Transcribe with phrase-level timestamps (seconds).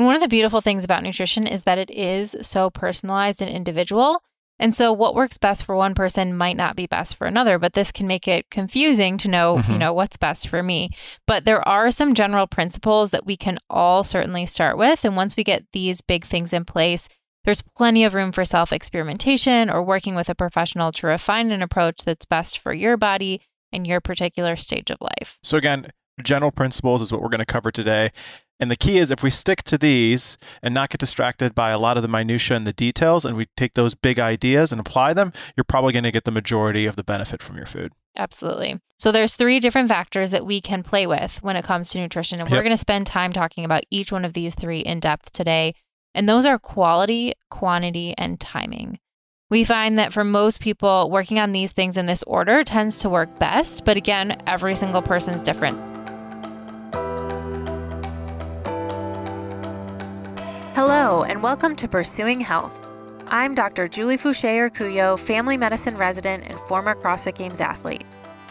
[0.00, 3.50] And one of the beautiful things about nutrition is that it is so personalized and
[3.50, 4.22] individual.
[4.58, 7.74] And so what works best for one person might not be best for another, but
[7.74, 9.72] this can make it confusing to know, mm-hmm.
[9.72, 10.88] you know, what's best for me.
[11.26, 15.04] But there are some general principles that we can all certainly start with.
[15.04, 17.06] And once we get these big things in place,
[17.44, 21.60] there's plenty of room for self experimentation or working with a professional to refine an
[21.60, 25.38] approach that's best for your body and your particular stage of life.
[25.42, 25.92] So, again,
[26.22, 28.12] general principles is what we're going to cover today.
[28.60, 31.78] And the key is if we stick to these and not get distracted by a
[31.78, 35.14] lot of the minutia and the details and we take those big ideas and apply
[35.14, 37.92] them, you're probably going to get the majority of the benefit from your food.
[38.18, 38.78] Absolutely.
[38.98, 42.38] So there's three different factors that we can play with when it comes to nutrition
[42.38, 42.58] and yep.
[42.58, 45.74] we're going to spend time talking about each one of these three in depth today.
[46.14, 48.98] And those are quality, quantity, and timing.
[49.48, 53.08] We find that for most people, working on these things in this order tends to
[53.08, 53.84] work best.
[53.84, 55.89] But again, every single person's different.
[60.82, 62.88] Hello, and welcome to Pursuing Health.
[63.26, 63.86] I'm Dr.
[63.86, 68.06] Julie Foucher Urcuyo, family medicine resident and former CrossFit Games athlete.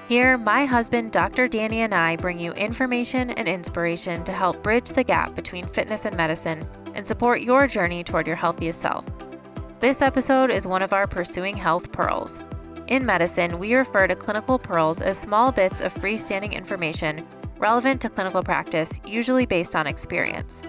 [0.07, 1.47] Here, my husband, Dr.
[1.47, 6.05] Danny, and I bring you information and inspiration to help bridge the gap between fitness
[6.05, 9.05] and medicine and support your journey toward your healthiest self.
[9.79, 12.43] This episode is one of our Pursuing Health Pearls.
[12.89, 17.25] In medicine, we refer to clinical pearls as small bits of freestanding information
[17.57, 20.61] relevant to clinical practice, usually based on experience.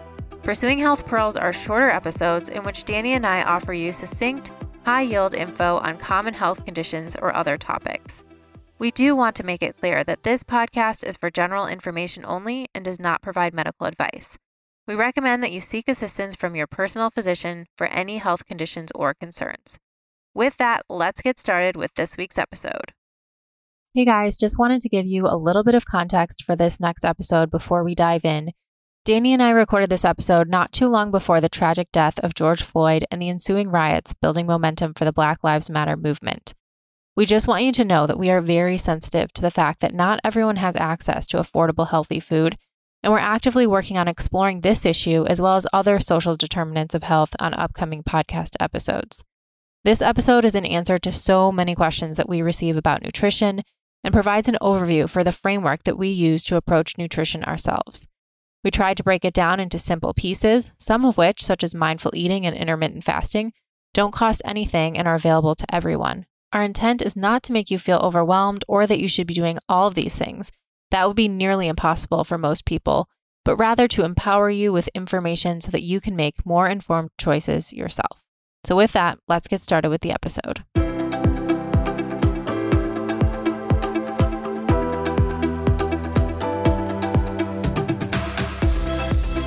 [0.43, 4.51] Pursuing Health Pearls are shorter episodes in which Danny and I offer you succinct,
[4.87, 8.25] high yield info on common health conditions or other topics.
[8.79, 12.69] We do want to make it clear that this podcast is for general information only
[12.75, 14.39] and does not provide medical advice.
[14.89, 19.13] We recommend that you seek assistance from your personal physician for any health conditions or
[19.13, 19.79] concerns.
[20.35, 22.95] With that, let's get started with this week's episode.
[23.93, 27.05] Hey guys, just wanted to give you a little bit of context for this next
[27.05, 28.53] episode before we dive in
[29.07, 32.63] Danny and I recorded this episode not too long before the tragic death of George
[32.63, 36.53] Floyd and the ensuing riots building momentum for the Black Lives Matter movement.
[37.17, 39.95] We just want you to know that we are very sensitive to the fact that
[39.95, 42.59] not everyone has access to affordable, healthy food,
[43.03, 47.03] and we're actively working on exploring this issue as well as other social determinants of
[47.03, 49.25] health on upcoming podcast episodes.
[49.83, 53.63] This episode is an answer to so many questions that we receive about nutrition
[54.05, 58.07] and provides an overview for the framework that we use to approach nutrition ourselves.
[58.63, 62.13] We tried to break it down into simple pieces, some of which, such as mindful
[62.15, 63.53] eating and intermittent fasting,
[63.95, 66.27] don't cost anything and are available to everyone.
[66.53, 69.59] Our intent is not to make you feel overwhelmed or that you should be doing
[69.69, 70.53] all of these things.
[70.91, 73.09] That would be nearly impossible for most people,
[73.45, 77.73] but rather to empower you with information so that you can make more informed choices
[77.73, 78.23] yourself.
[78.65, 80.65] So, with that, let's get started with the episode.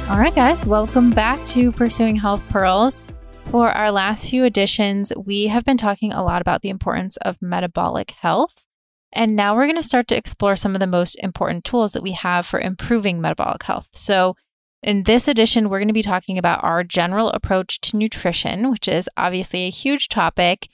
[0.09, 3.03] All right, guys, welcome back to Pursuing Health Pearls.
[3.45, 7.41] For our last few editions, we have been talking a lot about the importance of
[7.41, 8.65] metabolic health.
[9.13, 12.03] And now we're going to start to explore some of the most important tools that
[12.03, 13.89] we have for improving metabolic health.
[13.93, 14.35] So,
[14.83, 18.89] in this edition, we're going to be talking about our general approach to nutrition, which
[18.89, 20.67] is obviously a huge topic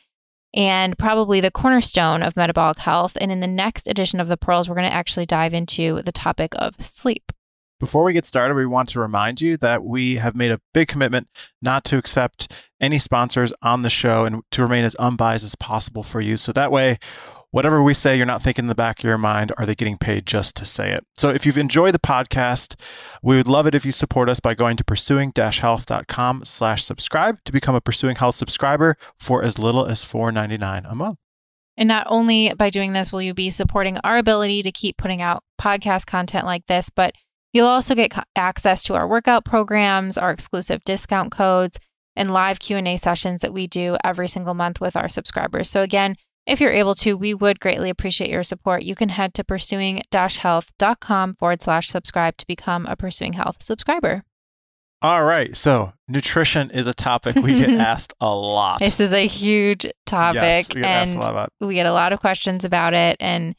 [0.56, 3.16] and probably the cornerstone of metabolic health.
[3.22, 6.12] And in the next edition of the Pearls, we're going to actually dive into the
[6.12, 7.32] topic of sleep.
[7.80, 10.90] Before we get started, we want to remind you that we have made a big
[10.90, 11.30] commitment
[11.62, 16.04] not to accept any sponsors on the show and to remain as unbiased as possible
[16.04, 16.36] for you.
[16.36, 17.00] So that way,
[17.52, 19.98] whatever we say, you're not thinking in the back of your mind, are they getting
[19.98, 21.06] paid just to say it?
[21.16, 22.76] So if you've enjoyed the podcast,
[23.24, 27.52] we would love it if you support us by going to pursuing-health.com slash subscribe to
[27.54, 31.18] become a Pursuing Health subscriber for as little as $4.99 a month.
[31.78, 35.22] And not only by doing this will you be supporting our ability to keep putting
[35.22, 37.14] out podcast content like this, but
[37.52, 41.80] You'll also get access to our workout programs, our exclusive discount codes,
[42.16, 45.70] and live Q&A sessions that we do every single month with our subscribers.
[45.70, 46.16] So again,
[46.46, 48.84] if you're able to, we would greatly appreciate your support.
[48.84, 54.24] You can head to pursuing-health.com forward slash subscribe to become a Pursuing Health subscriber.
[55.02, 55.56] All right.
[55.56, 58.80] So nutrition is a topic we get asked a lot.
[58.80, 60.42] This is a huge topic.
[60.42, 61.54] Yes, we get and asked a lot about.
[61.62, 63.16] We get a lot of questions about it.
[63.20, 63.56] And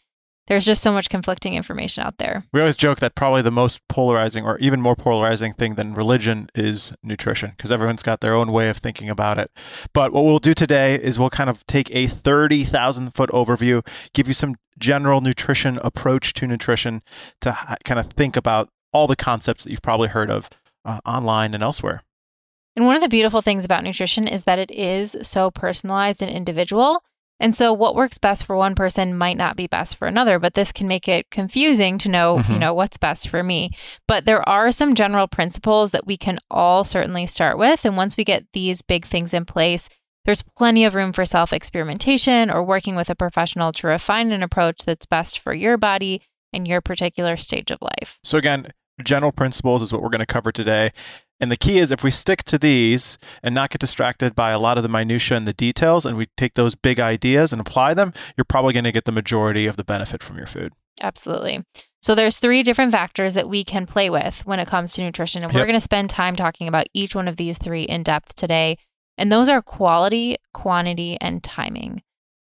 [0.50, 2.44] there's just so much conflicting information out there.
[2.52, 6.50] We always joke that probably the most polarizing or even more polarizing thing than religion
[6.56, 9.52] is nutrition because everyone's got their own way of thinking about it.
[9.92, 14.26] But what we'll do today is we'll kind of take a 30,000 foot overview, give
[14.26, 17.02] you some general nutrition approach to nutrition
[17.42, 20.50] to kind of think about all the concepts that you've probably heard of
[20.84, 22.02] uh, online and elsewhere.
[22.74, 26.30] And one of the beautiful things about nutrition is that it is so personalized and
[26.30, 27.04] individual.
[27.40, 30.54] And so what works best for one person might not be best for another, but
[30.54, 32.52] this can make it confusing to know, mm-hmm.
[32.52, 33.70] you know, what's best for me.
[34.06, 37.84] But there are some general principles that we can all certainly start with.
[37.84, 39.88] And once we get these big things in place,
[40.26, 44.42] there's plenty of room for self experimentation or working with a professional to refine an
[44.42, 46.22] approach that's best for your body
[46.52, 48.18] and your particular stage of life.
[48.22, 48.68] So, again,
[49.00, 50.92] general principles is what we're going to cover today.
[51.40, 54.58] And the key is if we stick to these and not get distracted by a
[54.58, 57.94] lot of the minutia and the details and we take those big ideas and apply
[57.94, 60.72] them, you're probably going to get the majority of the benefit from your food.
[61.02, 61.64] Absolutely.
[62.02, 65.42] So there's three different factors that we can play with when it comes to nutrition
[65.42, 65.60] and yep.
[65.60, 68.76] we're going to spend time talking about each one of these three in depth today.
[69.16, 72.02] And those are quality, quantity, and timing.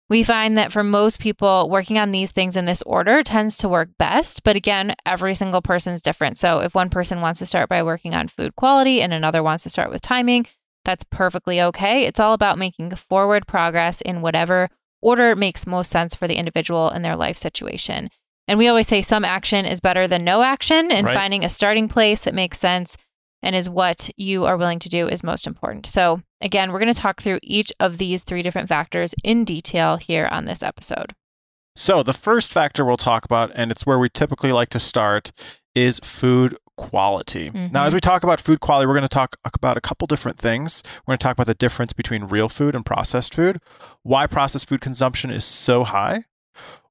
[0.08, 3.68] We find that for most people, working on these things in this order tends to
[3.68, 4.44] work best.
[4.44, 6.38] But again, every single person is different.
[6.38, 9.64] So if one person wants to start by working on food quality and another wants
[9.64, 10.46] to start with timing,
[10.84, 12.04] that's perfectly okay.
[12.04, 14.68] It's all about making forward progress in whatever
[15.02, 18.08] order makes most sense for the individual in their life situation.
[18.48, 21.14] And we always say some action is better than no action, and right.
[21.14, 22.96] finding a starting place that makes sense
[23.42, 25.86] and is what you are willing to do is most important.
[25.86, 29.96] So, again, we're going to talk through each of these three different factors in detail
[29.96, 31.14] here on this episode.
[31.74, 35.32] So, the first factor we'll talk about, and it's where we typically like to start,
[35.74, 37.50] is food quality.
[37.50, 37.72] Mm-hmm.
[37.72, 40.38] Now, as we talk about food quality, we're going to talk about a couple different
[40.38, 40.82] things.
[41.06, 43.60] We're going to talk about the difference between real food and processed food,
[44.02, 46.24] why processed food consumption is so high,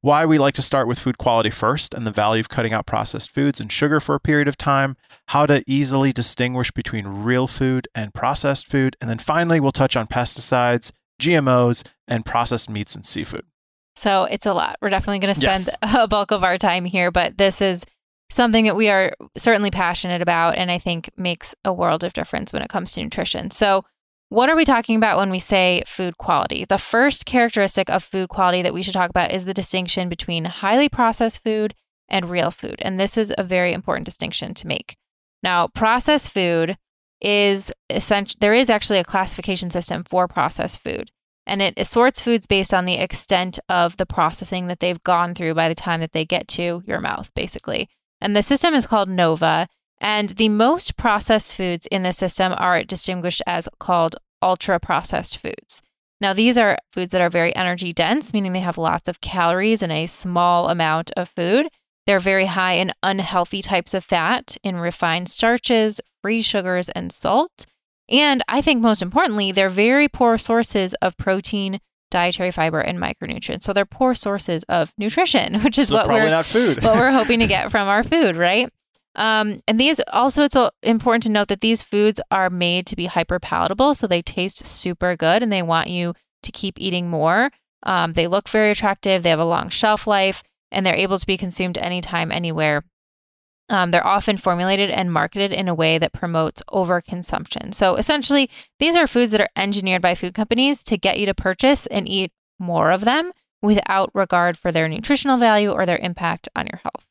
[0.02, 2.86] why we like to start with food quality first and the value of cutting out
[2.86, 4.98] processed foods and sugar for a period of time,
[5.30, 9.96] how to easily distinguish between real food and processed food, and then finally, we'll touch
[9.96, 13.46] on pesticides, GMOs, and processed meats and seafood.
[13.96, 14.78] So it's a lot.
[14.82, 15.78] We're definitely going to spend yes.
[15.98, 17.86] a bulk of our time here, but this is
[18.30, 22.52] something that we are certainly passionate about and I think makes a world of difference
[22.52, 23.52] when it comes to nutrition.
[23.52, 23.86] So,
[24.36, 26.66] what are we talking about when we say food quality?
[26.68, 30.44] The first characteristic of food quality that we should talk about is the distinction between
[30.44, 31.74] highly processed food
[32.10, 32.76] and real food.
[32.82, 34.98] And this is a very important distinction to make.
[35.42, 36.78] Now, processed food
[37.22, 38.36] is essential.
[38.42, 41.12] There is actually a classification system for processed food,
[41.48, 45.54] and it sorts foods based on the extent of the processing that they've gone through
[45.54, 47.88] by the time that they get to your mouth, basically.
[48.20, 49.70] And the system is called NOVA.
[50.02, 55.81] And the most processed foods in the system are distinguished as called ultra processed foods.
[56.21, 59.83] Now, these are foods that are very energy dense, meaning they have lots of calories
[59.83, 61.68] in a small amount of food.
[62.07, 67.65] They're very high in unhealthy types of fat, in refined starches, free sugars, and salt.
[68.09, 71.80] And I think most importantly, they're very poor sources of protein,
[72.12, 73.63] dietary fiber, and micronutrients.
[73.63, 77.47] So they're poor sources of nutrition, which is so what we're what we're hoping to
[77.47, 78.69] get from our food, right?
[79.16, 83.06] Um, and these also, it's important to note that these foods are made to be
[83.06, 86.14] hyper palatable, so they taste super good, and they want you
[86.44, 87.52] to keep eating more.
[87.84, 89.24] Um, they look very attractive.
[89.24, 92.84] They have a long shelf life, and they're able to be consumed anytime, anywhere.
[93.70, 97.74] Um, they're often formulated and marketed in a way that promotes overconsumption.
[97.74, 101.34] So essentially, these are foods that are engineered by food companies to get you to
[101.34, 103.32] purchase and eat more of them
[103.62, 107.08] without regard for their nutritional value or their impact on your health.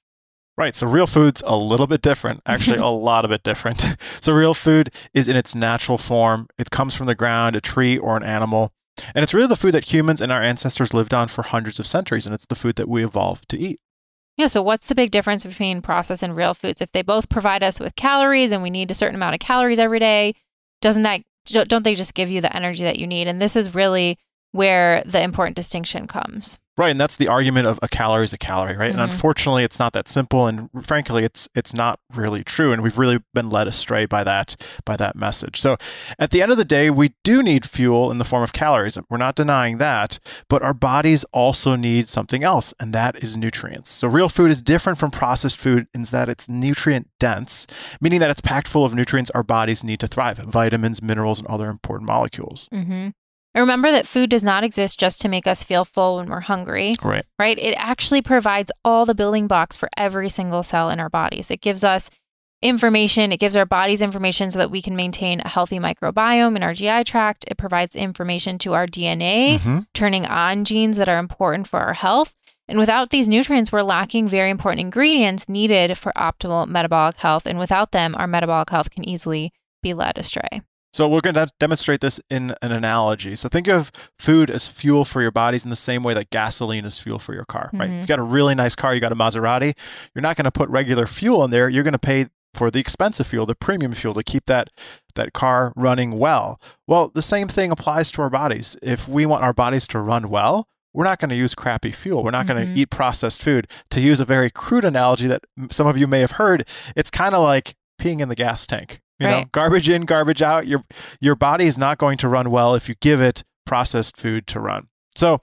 [0.57, 0.75] Right.
[0.75, 3.97] So real food's a little bit different, actually a lot of it different.
[4.21, 6.47] so real food is in its natural form.
[6.59, 8.73] It comes from the ground, a tree or an animal.
[9.15, 11.87] And it's really the food that humans and our ancestors lived on for hundreds of
[11.87, 13.81] centuries, and it's the food that we evolved to eat.
[14.37, 16.81] Yeah, so what's the big difference between processed and real foods?
[16.81, 19.79] If they both provide us with calories and we need a certain amount of calories
[19.79, 20.35] every day,
[20.81, 23.29] doesn't that don't they just give you the energy that you need?
[23.29, 24.19] And this is really
[24.53, 26.59] where the important distinction comes.
[26.77, 28.91] Right, and that's the argument of a calorie is a calorie, right?
[28.91, 28.99] Mm-hmm.
[28.99, 32.99] And unfortunately, it's not that simple, and frankly, it's it's not really true, and we've
[32.99, 35.61] really been led astray by that by that message.
[35.61, 35.77] So,
[36.19, 38.99] at the end of the day, we do need fuel in the form of calories.
[39.09, 43.91] We're not denying that, but our bodies also need something else, and that is nutrients.
[43.91, 47.69] So, real food is different from processed food in that it's nutrient dense,
[48.01, 51.47] meaning that it's packed full of nutrients our bodies need to thrive: vitamins, minerals, and
[51.47, 52.69] other important molecules.
[52.73, 53.11] Mm-hmm.
[53.61, 56.95] Remember that food does not exist just to make us feel full when we're hungry.
[57.03, 57.25] Right.
[57.39, 57.59] Right?
[57.59, 61.51] It actually provides all the building blocks for every single cell in our bodies.
[61.51, 62.11] It gives us
[62.63, 66.63] information, it gives our bodies information so that we can maintain a healthy microbiome in
[66.63, 67.45] our GI tract.
[67.47, 69.81] It provides information to our DNA, mm-hmm.
[69.93, 72.35] turning on genes that are important for our health.
[72.67, 77.47] And without these nutrients, we're lacking very important ingredients needed for optimal metabolic health.
[77.47, 80.63] And without them, our metabolic health can easily be led astray.
[80.95, 83.35] So we're going to demonstrate this in an analogy.
[83.35, 86.85] So think of food as fuel for your bodies in the same way that gasoline
[86.85, 87.89] is fuel for your car, right?
[87.89, 87.95] Mm-hmm.
[87.95, 89.75] If you've got a really nice car, you got a Maserati,
[90.15, 91.69] you're not going to put regular fuel in there.
[91.69, 94.71] You're going to pay for the expensive fuel, the premium fuel to keep that
[95.17, 96.61] that car running well.
[96.87, 98.77] Well, the same thing applies to our bodies.
[98.81, 102.23] If we want our bodies to run well, we're not going to use crappy fuel.
[102.23, 102.75] We're not going Mhm.
[102.75, 103.67] to eat processed food.
[103.91, 107.35] To use a very crude analogy that some of you may have heard, it's kind
[107.35, 109.01] of like peeing in the gas tank.
[109.25, 110.67] You know, garbage in, garbage out.
[110.67, 110.85] Your
[111.21, 114.61] your body is not going to run well if you give it processed food to
[114.61, 114.89] run.
[115.17, 115.41] So,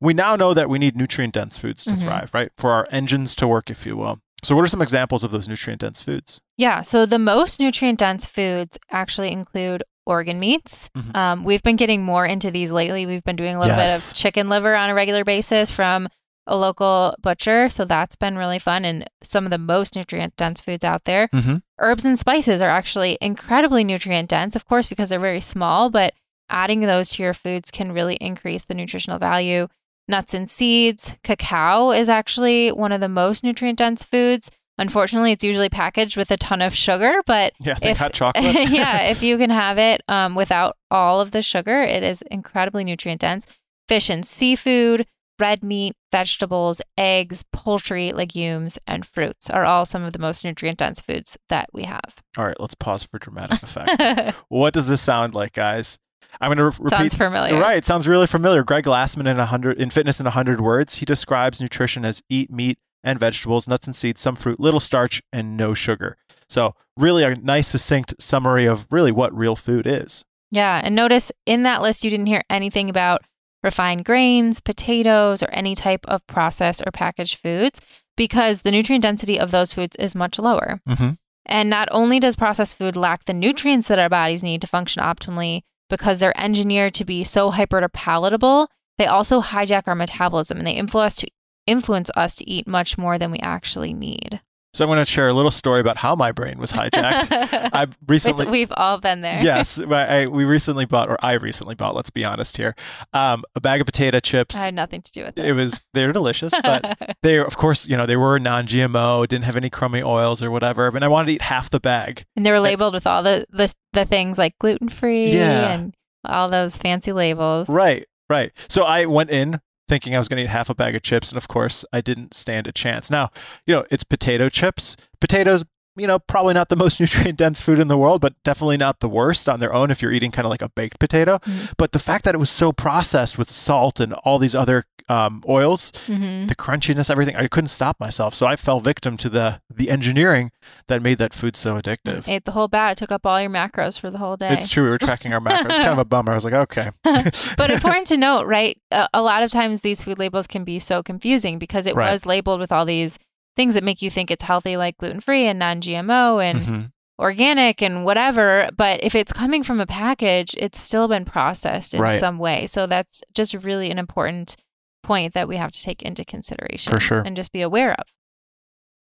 [0.00, 1.98] we now know that we need nutrient dense foods to Mhm.
[2.00, 2.50] thrive, right?
[2.56, 4.18] For our engines to work, if you will.
[4.42, 6.40] So, what are some examples of those nutrient dense foods?
[6.58, 6.80] Yeah.
[6.80, 10.90] So the most nutrient dense foods actually include organ meats.
[10.96, 11.16] Mhm.
[11.16, 13.06] Um, we've been getting more into these lately.
[13.06, 14.08] We've been doing a little Yes.
[14.08, 16.08] bit of chicken liver on a regular basis from
[16.46, 17.68] a local butcher.
[17.68, 21.28] So that's been really fun and some of the most nutrient dense foods out there.
[21.28, 21.56] Mm-hmm.
[21.78, 26.14] Herbs and spices are actually incredibly nutrient dense, of course, because they're very small, but
[26.50, 29.68] adding those to your foods can really increase the nutritional value.
[30.08, 34.50] Nuts and seeds, cacao is actually one of the most nutrient dense foods.
[34.78, 38.44] Unfortunately, it's usually packaged with a ton of sugar, but Yeah, If- hot chocolate.
[38.70, 42.82] yeah, if you can have it um, without all of the sugar, it is incredibly
[42.82, 43.46] nutrient dense.
[43.86, 45.06] Fish and seafood,
[45.42, 50.78] red meat, vegetables, eggs, poultry, legumes, and fruits are all some of the most nutrient
[50.78, 52.22] dense foods that we have.
[52.38, 54.36] All right, let's pause for dramatic effect.
[54.48, 55.98] what does this sound like, guys?
[56.40, 56.96] I'm going to re- repeat.
[56.96, 57.58] Sounds familiar.
[57.58, 58.62] Right, it sounds really familiar.
[58.62, 62.78] Greg Glassman in 100 in Fitness in 100 Words, he describes nutrition as eat meat
[63.02, 66.16] and vegetables, nuts and seeds, some fruit, little starch, and no sugar.
[66.48, 70.24] So, really a nice succinct summary of really what real food is.
[70.52, 70.80] Yeah.
[70.84, 73.22] And notice in that list, you didn't hear anything about
[73.62, 77.80] refined grains, potatoes, or any type of processed or packaged foods
[78.16, 80.80] because the nutrient density of those foods is much lower.
[80.88, 81.12] Mm-hmm.
[81.46, 85.02] And not only does processed food lack the nutrients that our bodies need to function
[85.02, 90.66] optimally because they're engineered to be so hyper palatable, they also hijack our metabolism and
[90.66, 91.28] they influence to
[91.66, 94.40] influence us to eat much more than we actually need.
[94.74, 97.28] So, I'm going to share a little story about how my brain was hijacked.
[97.72, 99.42] I recently we've all been there.
[99.42, 101.94] yes, I, I- we recently bought, or I recently bought.
[101.94, 102.74] Let's be honest here,
[103.12, 104.56] um, a bag of potato chips.
[104.56, 105.44] I had nothing to do with it.
[105.44, 109.56] It was they're delicious, but they of course you know they were non-GMO, didn't have
[109.56, 110.86] any crummy oils or whatever.
[110.88, 112.24] And I wanted to eat half the bag.
[112.36, 115.70] and they were labeled with all the the, the things like gluten free Yeah.
[115.72, 117.68] and all those fancy labels.
[117.68, 118.52] Right, right.
[118.68, 121.30] So I went in thinking I was going to eat half a bag of chips,
[121.30, 123.10] and of course I didn't stand a chance.
[123.10, 123.30] Now
[123.66, 124.96] you know it's potato chips.
[125.20, 125.64] Potatoes,
[125.96, 129.00] you know, probably not the most nutrient dense food in the world, but definitely not
[129.00, 131.38] the worst on their own if you're eating kind of like a baked potato.
[131.38, 131.72] Mhm.
[131.76, 135.42] But the fact that it was so processed with salt and all these other um,
[135.48, 138.34] oils, hmm the crunchiness, everything, I couldn't stop myself.
[138.34, 140.50] So I fell victim to the the engineering
[140.88, 142.28] that made that food so addictive.
[142.28, 144.52] Ate the whole bat, took up all your macros for the whole day.
[144.52, 144.84] It's true.
[144.84, 145.68] We were tracking our macros.
[145.78, 146.32] Kind of a bummer.
[146.32, 146.90] I was like, okay.
[147.04, 148.76] but important to note, right?
[148.90, 152.10] A, a lot of times these food labels can be so confusing because it Right.
[152.10, 153.18] was labeled with all these
[153.56, 156.90] things that make you think it's healthy, like gluten free and non GMO and Mhm.
[157.20, 158.68] organic and whatever.
[158.76, 162.18] But if it's coming from a package, it's still been processed in Right.
[162.18, 162.66] some way.
[162.66, 164.56] So that's just really an important
[165.02, 167.20] point that we have to take into consideration For sure.
[167.20, 168.04] and just be aware of.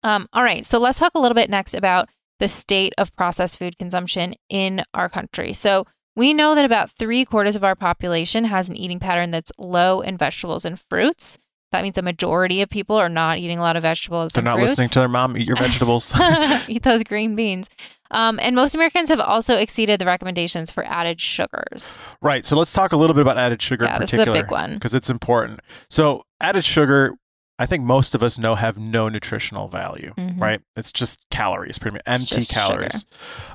[0.03, 0.65] Um, all right.
[0.65, 4.83] So let's talk a little bit next about the state of processed food consumption in
[4.95, 5.53] our country.
[5.53, 9.53] So we know that about three quarters of our population has an eating pattern that's
[9.59, 11.39] low in vegetables and fruits.
[11.73, 14.33] That means a majority of people are not eating a lot of vegetables.
[14.33, 14.71] They're not fruits.
[14.71, 15.37] listening to their mom.
[15.37, 16.13] Eat your vegetables.
[16.69, 17.69] Eat those green beans.
[18.11, 21.99] Um, and most Americans have also exceeded the recommendations for added sugars.
[22.23, 22.45] right.
[22.45, 24.51] So let's talk a little bit about added sugar yeah, in this is a big
[24.51, 24.75] one.
[24.75, 25.61] because it's important.
[25.91, 27.13] So added sugar,
[27.59, 30.15] I think most of us know have no nutritional value.
[30.17, 30.41] Mhm.
[30.41, 30.61] Right.
[30.75, 33.05] It's just calories, pretty much empty calories.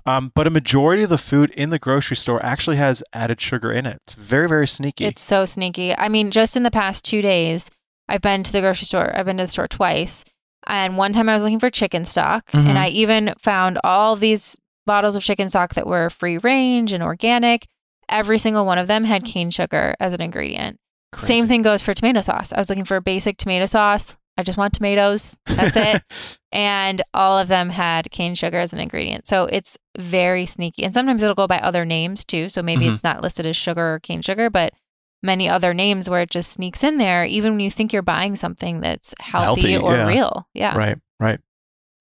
[0.06, 3.72] Um, but a majority of the food in the grocery store actually has added sugar
[3.72, 4.02] in it.
[4.06, 5.06] It's very, very sneaky.
[5.06, 5.98] It's so sneaky.
[5.98, 7.72] I mean, just in the past two days,
[8.10, 9.12] I've been to the grocery store.
[9.16, 10.24] I've been to the store twice.
[10.66, 12.68] And one time I was looking for chicken stock, Mhm.
[12.68, 17.04] and I even found all these bottles of chicken stock that were free range and
[17.04, 17.66] organic.
[18.10, 20.78] Every single one of them had cane sugar as an ingredient.
[21.14, 21.28] Crazy.
[21.28, 22.52] Same thing goes for tomato sauce.
[22.54, 24.16] I was looking for a basic tomato sauce.
[24.38, 25.38] I just want tomatoes.
[25.46, 26.02] That's it.
[26.52, 29.28] and all of them had cane sugar as an ingredient.
[29.28, 30.84] So it's very sneaky.
[30.84, 32.50] And sometimes it'll go by other names too.
[32.50, 32.94] So maybe Mhm.
[32.94, 34.74] it's not listed as sugar or cane sugar, but
[35.24, 38.36] many other names where it just sneaks in there, even when you think you're buying
[38.36, 40.08] something that's healthy, Healthy, or yeah.
[40.08, 40.48] real.
[40.54, 40.78] Yeah.
[40.78, 41.40] Right, right.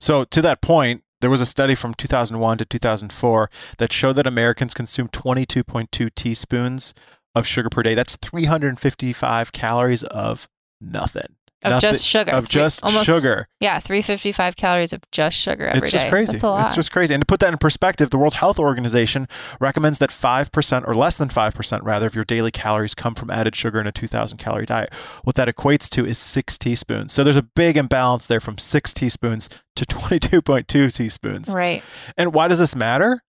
[0.01, 4.27] So to that point, there was a study from 2001 to 2004 that showed that
[4.27, 6.95] Americans consume 22.2 teaspoons
[7.35, 7.95] of sugar per day.
[7.95, 10.49] That's 355 calories of
[10.81, 11.37] nothing.
[11.65, 12.33] Of Nothing- just sugar.
[12.33, 13.49] Of Three- just almost- sugar.
[13.61, 13.79] Yeah.
[13.79, 15.85] 355 calories of just sugar every day.
[15.87, 16.33] it's just crazy.
[16.33, 16.65] That's a lot.
[16.67, 17.15] It's just crazy.
[17.15, 19.29] And to put that in perspective, the World Health Organization
[19.61, 23.55] recommends that 5% or less than 5% rather of your daily calories come from added
[23.55, 24.93] sugar in a 2000 calorie diet.
[25.25, 27.13] What that equates to is 6 teaspoons.
[27.13, 31.55] So there's a big imbalance there from 6 teaspoons to 22.2 teaspoons.
[31.55, 31.83] right.
[32.17, 33.23] And why does this matter?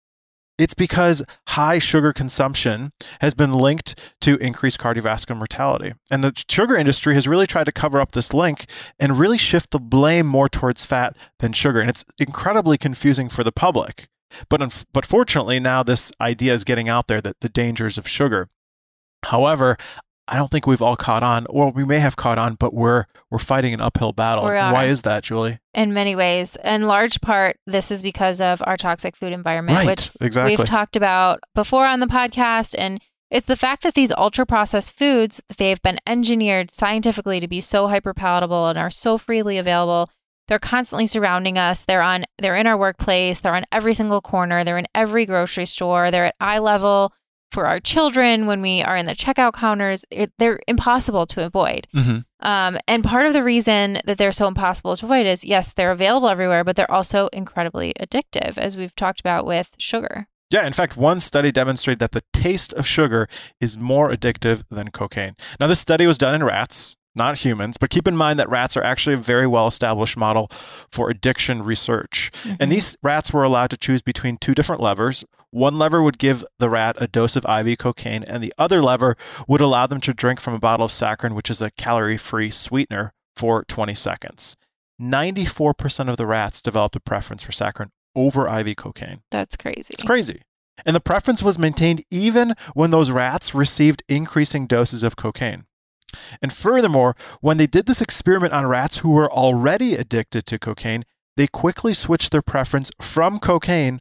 [0.58, 2.92] It's because high sugar consumption
[3.22, 5.94] has been linked to increased cardiovascular mortality.
[6.12, 8.68] And the sugar industry has really tried to cover up this link
[9.00, 11.82] and really shift the blame more towards fat than sugar.
[11.82, 14.08] And it's incredibly confusing for the public.
[14.50, 18.50] But, but fortunately, now this idea is getting out there that the dangers of sugar.
[19.26, 19.78] However,
[20.28, 23.06] I don't think we've all caught on, or we may have caught on, but we're
[23.30, 24.46] we're fighting an uphill battle.
[24.46, 25.60] Why is that, Julie?
[25.74, 29.88] In many ways, in large part, this is because of our toxic food environment, right,
[29.88, 30.56] which exactly.
[30.56, 34.98] we've talked about before on the podcast, and it's the fact that these ultra processed
[34.98, 40.10] foods they've been engineered scientifically to be so hyper palatable and are so freely available.
[40.48, 41.84] They're constantly surrounding us.
[41.84, 42.26] They're on.
[42.38, 43.42] They're in our workplace.
[43.42, 44.64] They're on every single corner.
[44.64, 46.12] They're in every grocery store.
[46.12, 47.14] They're at eye level
[47.54, 50.04] for our children when we are in the checkout counters.
[50.12, 51.88] It, they're impossible to avoid.
[51.96, 52.20] Mm-hmm.
[52.46, 55.92] Um, and part of the reason that they're so impossible to avoid is yes, they're
[55.92, 60.28] available everywhere, but they're also incredibly addictive, as we've talked about with sugar.
[60.50, 63.28] Yeah, in fact, one study demonstrated that the taste of sugar
[63.60, 65.36] is more addictive than cocaine.
[65.60, 68.76] Now, this study was done in rats, not humans, but keep in mind that rats
[68.76, 70.50] are actually a very well established model
[70.92, 72.32] for addiction research.
[72.44, 72.56] Mm-hmm.
[72.60, 75.24] And these rats were allowed to choose between two different levers.
[75.52, 79.16] One lever would give the rat a dose of IV cocaine, and the other lever
[79.48, 82.50] would allow them to drink from a bottle of saccharin, which is a calorie free
[82.50, 84.56] sweetener, for 20 seconds.
[85.02, 89.22] 94% of the rats developed a preference for saccharin over IV cocaine.
[89.32, 89.94] That's crazy.
[89.94, 90.42] It's crazy.
[90.86, 95.66] And the preference was maintained even when those rats received increasing doses of cocaine.
[96.42, 101.04] And furthermore, when they did this experiment on rats who were already addicted to cocaine,
[101.38, 104.00] they quickly switched their preference from cocaine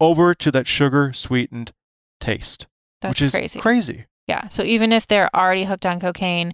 [0.00, 1.72] over to that sugar sweetened
[2.20, 2.66] taste.
[3.00, 3.60] That's which is crazy.
[3.60, 4.06] crazy.
[4.26, 4.48] Yeah.
[4.48, 6.52] So even if they're already hooked on cocaine,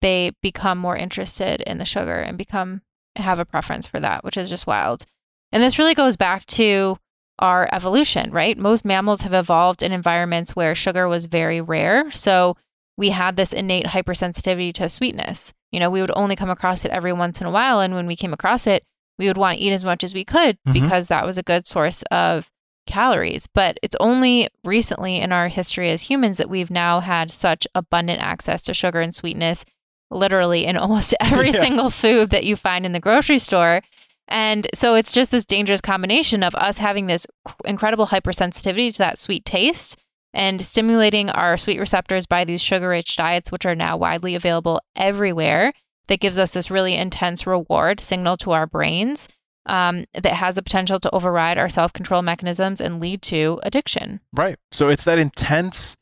[0.00, 2.82] they become more interested in the sugar and become
[3.16, 5.04] have a preference for that, which is just wild.
[5.52, 6.96] And this really goes back to
[7.38, 8.56] our evolution, right?
[8.56, 12.10] Most mammals have evolved in environments where sugar was very rare.
[12.10, 12.56] So
[12.96, 15.52] we had this innate hypersensitivity to sweetness.
[15.70, 17.80] You know, we would only come across it every once in a while.
[17.80, 18.82] And when we came across it,
[19.18, 20.72] we would want to eat as much as we could Mhm.
[20.74, 22.48] because that was a good source of
[22.86, 23.46] calories.
[23.54, 28.20] But it's only recently in our history as humans that we've now had such abundant
[28.20, 29.64] access to sugar and sweetness,
[30.10, 31.60] literally in almost every Yeah.
[31.60, 33.82] single food that you find in the grocery store.
[34.28, 37.26] And so it's just this dangerous combination of us having this
[37.64, 39.96] incredible hypersensitivity to that sweet taste
[40.34, 44.80] and stimulating our sweet receptors by these sugar rich diets, which are now widely available
[44.96, 45.72] everywhere.
[46.08, 49.28] That gives us this really intense reward signal to our brains
[49.66, 54.20] um, that has the potential to override our self control mechanisms and lead to addiction.
[54.32, 54.56] Right.
[54.72, 55.96] So it's that intense,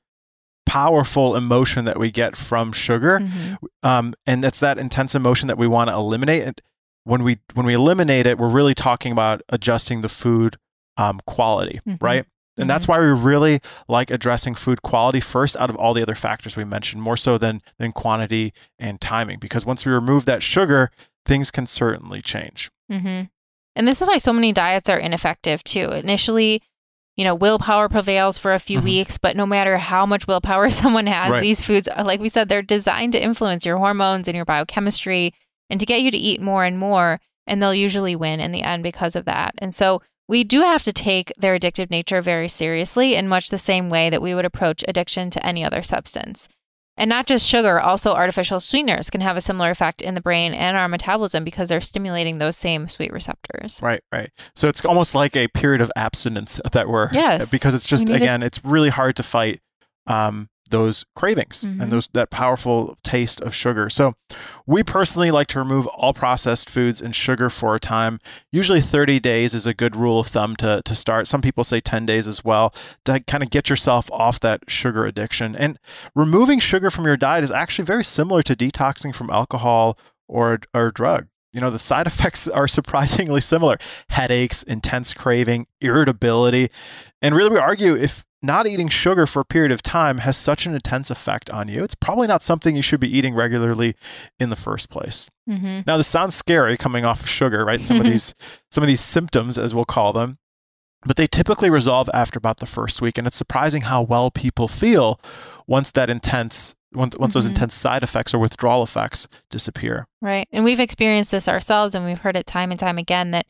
[0.66, 3.18] powerful emotion that we get from sugar.
[3.20, 3.58] Mhm.
[3.82, 6.44] um, and it's that intense emotion that we want to eliminate.
[6.44, 6.60] And
[7.04, 10.56] when we when we eliminate it, we're really talking about adjusting the food
[10.96, 11.98] um, quality, Mhm.
[12.00, 12.24] right?
[12.60, 16.14] And that's why we really like addressing food quality first out of all the other
[16.14, 19.38] factors we mentioned, more so than than quantity and timing.
[19.38, 20.90] Because once we remove that sugar,
[21.26, 22.70] things can certainly change.
[22.90, 23.22] hmm
[23.76, 25.90] And this is why so many diets are ineffective too.
[25.92, 26.60] Initially,
[27.16, 28.84] you know, willpower prevails for a few Mhm.
[28.84, 31.40] weeks, but no matter how much willpower someone has, Right.
[31.42, 35.34] these foods, are- like we said, they're designed to influence your hormones and your biochemistry
[35.68, 37.20] and to get you to eat more and more.
[37.46, 39.54] And they'll usually win in the end because of that.
[39.58, 43.58] And so we do have to take their addictive nature very seriously in much the
[43.58, 46.48] same way that we would approach addiction to any other substance.
[46.96, 50.54] And not just sugar, also artificial sweeteners can have a similar effect in the brain
[50.54, 53.80] and our metabolism because they're stimulating those same sweet receptors.
[53.82, 54.30] Right, right.
[54.54, 57.50] So it's almost like a period of abstinence that we're Yes.
[57.50, 59.60] because it's just need to- again, it's really hard to fight
[60.06, 61.80] um, those cravings Mhm.
[61.82, 63.88] and those that powerful taste of sugar.
[63.90, 64.14] So
[64.66, 68.18] we personally like to remove all processed foods and sugar for a time.
[68.50, 71.26] Usually 30 days is a good rule of thumb to to start.
[71.26, 75.04] Some people say 10 days as well to kind of get yourself off that sugar
[75.06, 75.54] addiction.
[75.54, 75.78] And
[76.14, 80.90] removing sugar from your diet is actually very similar to detoxing from alcohol or or
[80.90, 81.26] drug.
[81.52, 83.76] You know, the side effects are surprisingly similar.
[84.10, 86.70] Headaches, intense craving, irritability.
[87.20, 90.64] And really we argue if not eating sugar for a period of time has such
[90.66, 93.94] an intense effect on you, it's probably not something you should be eating regularly
[94.38, 95.28] in the first place.
[95.48, 95.80] Mm-hmm.
[95.86, 97.80] Now, this sounds scary coming off of sugar, right?
[97.80, 98.34] Some of these
[98.70, 100.38] some of these symptoms, as we'll call them,
[101.04, 104.68] but they typically resolve after about the first week, and it's surprising how well people
[104.68, 105.20] feel
[105.66, 107.50] once that intense once, once those Mhm.
[107.50, 110.08] intense side effects or withdrawal effects disappear.
[110.20, 110.48] Right.
[110.50, 113.46] And we've experienced this ourselves and we've heard it time and time again that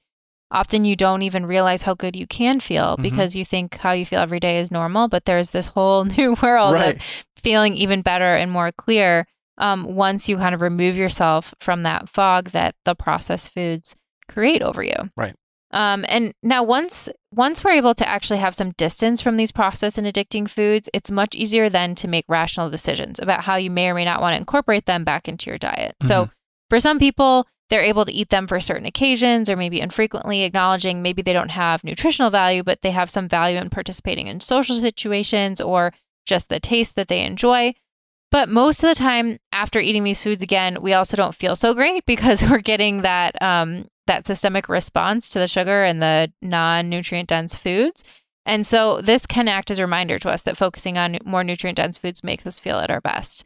[0.50, 3.02] often you don't even realize how good you can feel Mhm.
[3.02, 6.34] because you think how you feel every day is normal, but there's this whole new
[6.42, 6.96] world Right.
[6.96, 7.02] of
[7.36, 9.26] feeling even better and more clear
[9.58, 13.94] um, once you kind of remove yourself from that fog that the processed foods
[14.28, 15.10] create over you.
[15.16, 15.34] Right.
[15.72, 19.98] Um, and now, once once we're able to actually have some distance from these processed
[19.98, 23.88] and addicting foods, it's much easier then to make rational decisions about how you may
[23.88, 25.94] or may not want to incorporate them back into your diet.
[26.02, 26.08] Mm-hmm.
[26.08, 26.30] So
[26.70, 31.02] for some people, they're able to eat them for certain occasions or maybe infrequently, acknowledging
[31.02, 34.76] maybe they don't have nutritional value, but they have some value in participating in social
[34.76, 35.92] situations or
[36.26, 37.72] just the taste that they enjoy.
[38.30, 41.74] But most of the time, after eating these foods again, we also don't feel so
[41.74, 47.28] great because we're getting that um, that systemic response to the sugar and the non-nutrient
[47.28, 48.02] dense foods.
[48.44, 51.76] And so this can act as a reminder to us that focusing on more nutrient
[51.76, 53.44] dense foods makes us feel at our best.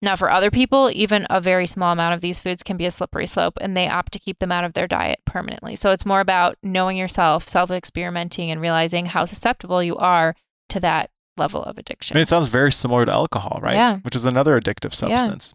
[0.00, 2.90] Now, for other people, even a very small amount of these foods can be a
[2.90, 5.74] slippery slope and they opt to keep them out of their diet permanently.
[5.74, 10.36] So it's more about knowing yourself, self experimenting, and realizing how susceptible you are
[10.68, 12.16] to that level of addiction.
[12.16, 13.74] I mean, it sounds very similar to alcohol, right?
[13.74, 13.98] Yeah.
[13.98, 15.52] Which is another addictive substance.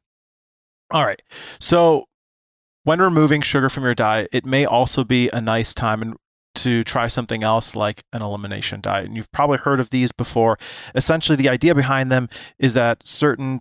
[0.92, 0.98] Yeah.
[0.98, 1.22] All right.
[1.60, 2.06] So
[2.84, 6.16] when removing sugar from your diet, it may also be a nice time
[6.56, 9.06] to try something else like an elimination diet.
[9.06, 10.58] And you've probably heard of these before.
[10.94, 12.30] Essentially, the idea behind them
[12.60, 13.60] is that certain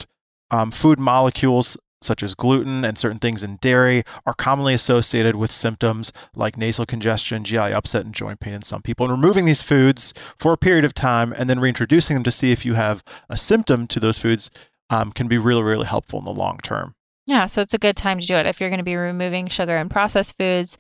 [0.53, 5.53] um, food molecules such as gluten and certain things in dairy are commonly associated with
[5.53, 9.07] symptoms like nasal congestion, GI upset, and joint pain in some people.
[9.07, 12.53] And removing these foods for a period of time and then reintroducing them to see
[12.53, 14.51] if you have a symptom to those foods
[14.91, 16.95] um, can be really, really helpful in the long term.
[17.27, 18.47] Yeah, so it's a good time to do it.
[18.47, 20.77] If you're going to be removing sugar and processed foods,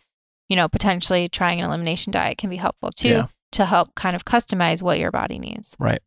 [0.48, 3.26] you know, potentially trying an elimination diet can be helpful too yeah.
[3.52, 5.76] to help kind of customize what your body needs.
[5.78, 6.00] Right.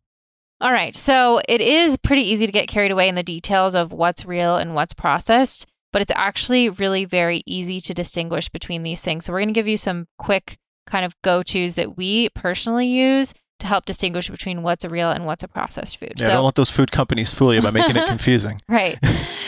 [0.61, 0.95] All right.
[0.95, 4.55] So it is pretty easy to get carried away in the details of what's real
[4.55, 9.25] and what's processed, but it's actually really very easy to distinguish between these things.
[9.25, 12.87] So we're going to give you some quick kind of go tos that we personally
[12.87, 16.13] use to help distinguish between what's a real and what's a processed food.
[16.17, 18.59] Yeah, so, don't let those food companies fool you by making it confusing.
[18.67, 18.97] right.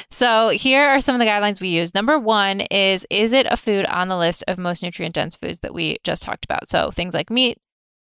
[0.10, 1.94] So here are some of the guidelines we use.
[1.94, 5.60] Number one is Is it a food on the list of most nutrient dense foods
[5.60, 6.70] that we just talked about?
[6.70, 7.58] So things like meat,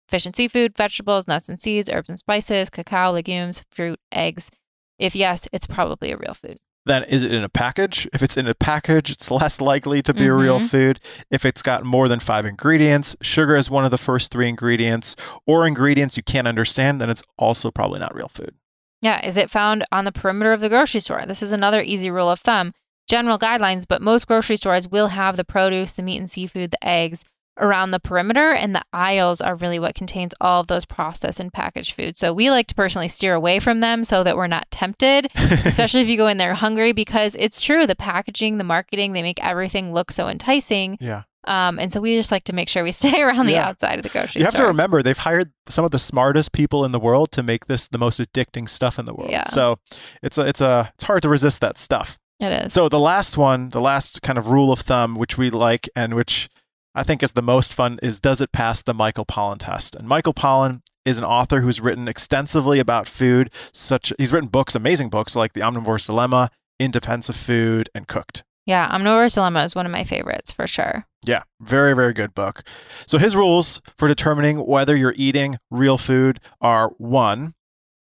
[0.09, 4.51] fish and seafood, vegetables, nuts and seeds, herbs and spices, cacao, legumes, fruit, eggs?
[4.99, 6.59] If yes, it's probably a real food.
[6.87, 8.09] Then is it in a package?
[8.13, 10.31] If it's in a package, it's less likely to be mm-hmm.
[10.31, 10.67] a real mm-hmm.
[10.67, 11.01] food.
[11.31, 15.17] If it's got more than five ingredients, sugar is one of the first three ingredients,
[15.47, 18.55] or ingredients you can't understand, then it's also probably not real food.
[19.03, 19.25] Yeah.
[19.27, 21.25] Is it found on the perimeter of the grocery store?
[21.27, 22.73] This is another easy rule of thumb.
[23.09, 26.87] General guidelines, but most grocery stores will have the produce, the meat and seafood, the
[26.87, 27.25] eggs,
[27.59, 31.53] around the perimeter and the aisles are really what contains all of those processed and
[31.53, 32.19] packaged foods.
[32.19, 36.03] So we like to personally steer away from them so that we're not tempted, especially
[36.03, 39.43] if you go in there hungry because it's true the packaging, the marketing, they make
[39.45, 40.99] everything look so enticing.
[41.01, 41.23] Yeah.
[41.47, 43.69] Um, and so we just like to make sure we stay around the yeah.
[43.69, 44.41] outside of the grocery store.
[44.41, 44.65] You have store.
[44.65, 47.89] to remember they've hired some of the smartest people in the world to make this
[47.89, 49.31] the most addicting stuff in the world.
[49.31, 49.45] Yeah.
[49.45, 49.79] So
[50.23, 52.19] it's a, it's a it's hard to resist that stuff.
[52.41, 52.75] It is.
[52.75, 56.15] So the last one, the last kind of rule of thumb, which we like and
[56.15, 56.51] which
[56.99, 59.95] I think is the most fun is Does It Pass the Michael Pollan Test?
[59.95, 63.51] And Michael Pollan is an author who's written extensively about food.
[63.71, 68.09] Such he's written books, amazing books like The Omnivore's Dilemma, In Defense of Food, and
[68.09, 68.45] Cooked.
[68.65, 71.05] Yeah, Omnivore's Dilemma is one of my favorites for sure.
[71.27, 72.63] Yeah, very, very good book.
[73.07, 77.53] So his rules for determining whether you're eating real food are one,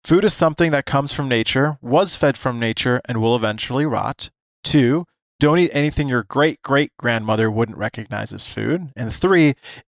[0.02, 4.30] food is something that comes from nature, was fed from nature, and will eventually rot.
[4.64, 5.06] Two,
[5.40, 8.92] don't eat anything your great great grandmother wouldn't recognize as food.
[8.94, 9.54] And three,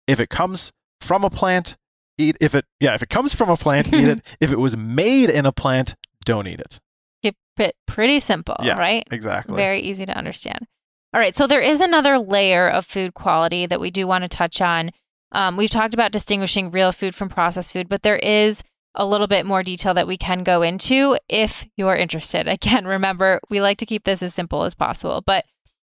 [0.07, 1.77] if it comes from a plant,
[2.17, 4.25] eat if it yeah, if it comes from a plant, eat it.
[4.41, 6.81] If it was made in a plant, don't eat it.
[7.23, 9.07] Keep it pretty simple, yeah, right?
[9.11, 9.57] Exactly.
[9.57, 10.67] Very easy to understand.
[11.15, 14.29] All right, so there is another layer of food quality that we do want to
[14.29, 14.93] touch on.
[15.31, 18.63] Um, we've talked about distinguishing real food from processed food, but there is
[18.95, 22.49] a little bit more detail that we can go into if you're interested.
[22.49, 25.23] Again, remember, we like to keep this as simple as possible.
[25.25, 25.45] But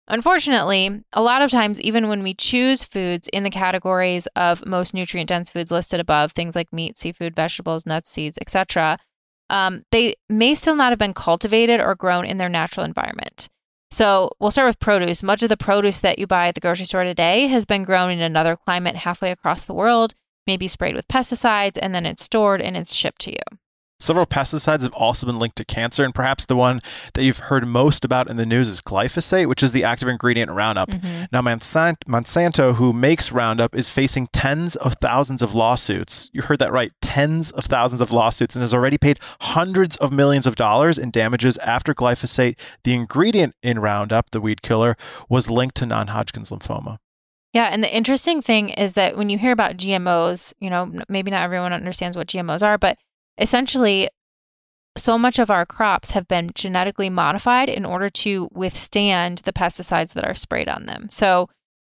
[0.08, 4.94] unfortunately, a lot of times, even when we choose foods in the categories of most
[4.94, 8.98] nutrient dense foods listed above, things like meat, seafood, vegetables, nuts, seeds, etc.,
[9.50, 13.50] um, they may still not have been cultivated or grown in their natural environment.
[13.92, 15.22] So we'll start with produce.
[15.22, 18.12] Much of the produce that you buy at the grocery store today has been grown
[18.12, 20.14] in another climate halfway across the world
[20.48, 23.58] maybe sprayed with pesticides, and then it's stored and it's shipped to you.
[24.02, 26.80] Several pesticides have also been linked to cancer, and perhaps the one
[27.14, 30.50] that you've heard most about in the news is glyphosate, which is the active ingredient
[30.50, 30.90] in Roundup.
[30.90, 31.26] Mm-hmm.
[31.32, 36.32] Now, Monsanto, who makes Roundup, is facing tens of thousands of lawsuits.
[36.34, 40.12] You heard that right, tens of thousands of lawsuits, and has already paid hundreds of
[40.12, 44.98] millions of dollars in damages after glyphosate, the ingredient in Roundup, the weed killer,
[45.30, 46.98] was linked to non Hodgkin's lymphoma.
[47.54, 51.32] Yeah, and the interesting thing is that when you hear about GMOs, you know, maybe
[51.32, 52.98] not everyone understands what GMOs are, but
[53.38, 54.10] essentially
[54.98, 60.14] so much of our crops have been genetically modified in order to withstand the pesticides
[60.14, 61.10] that are sprayed on them.
[61.10, 61.50] So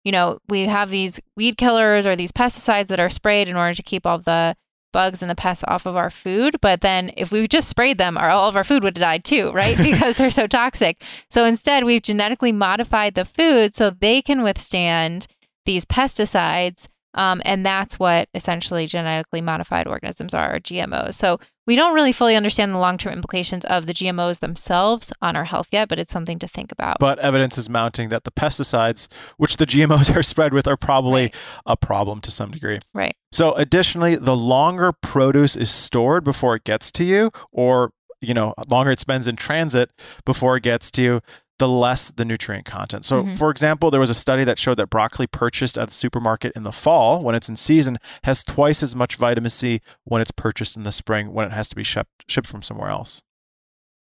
[0.05, 3.73] you know, we have these weed killers or these pesticides that are sprayed in order
[3.73, 4.55] to keep all the
[4.93, 6.55] bugs and the pests off of our food.
[6.61, 9.25] But then if we just sprayed them, our, all of our food would have died
[9.25, 9.75] too, right?
[9.83, 11.03] because they're so toxic.
[11.29, 15.27] So instead, we've genetically modified the food so they can withstand
[15.65, 21.13] these pesticides um, and that's what essentially genetically modified organisms are, or GMOs.
[21.13, 25.35] So we don't really fully understand the long term implications of the GMOs themselves on
[25.35, 26.99] our health yet, but it's something to think about.
[26.99, 31.15] But evidence is mounting that the pesticides, which the GMOs are spread with, are probably
[31.15, 31.35] Right.
[31.65, 32.79] a problem to some degree.
[32.93, 33.15] right.
[33.31, 38.53] So, additionally, the longer produce is stored before it gets to you, or you know,
[38.69, 39.91] longer it spends in transit
[40.25, 41.21] before it gets to you,
[41.57, 43.05] the less the nutrient content.
[43.05, 43.37] So, Mhm.
[43.37, 46.63] for example, there was a study that showed that broccoli purchased at a supermarket in
[46.63, 50.75] the fall, when it's in season, has twice as much vitamin C when it's purchased
[50.75, 53.21] in the spring, when it has to be shipped shipped from somewhere else.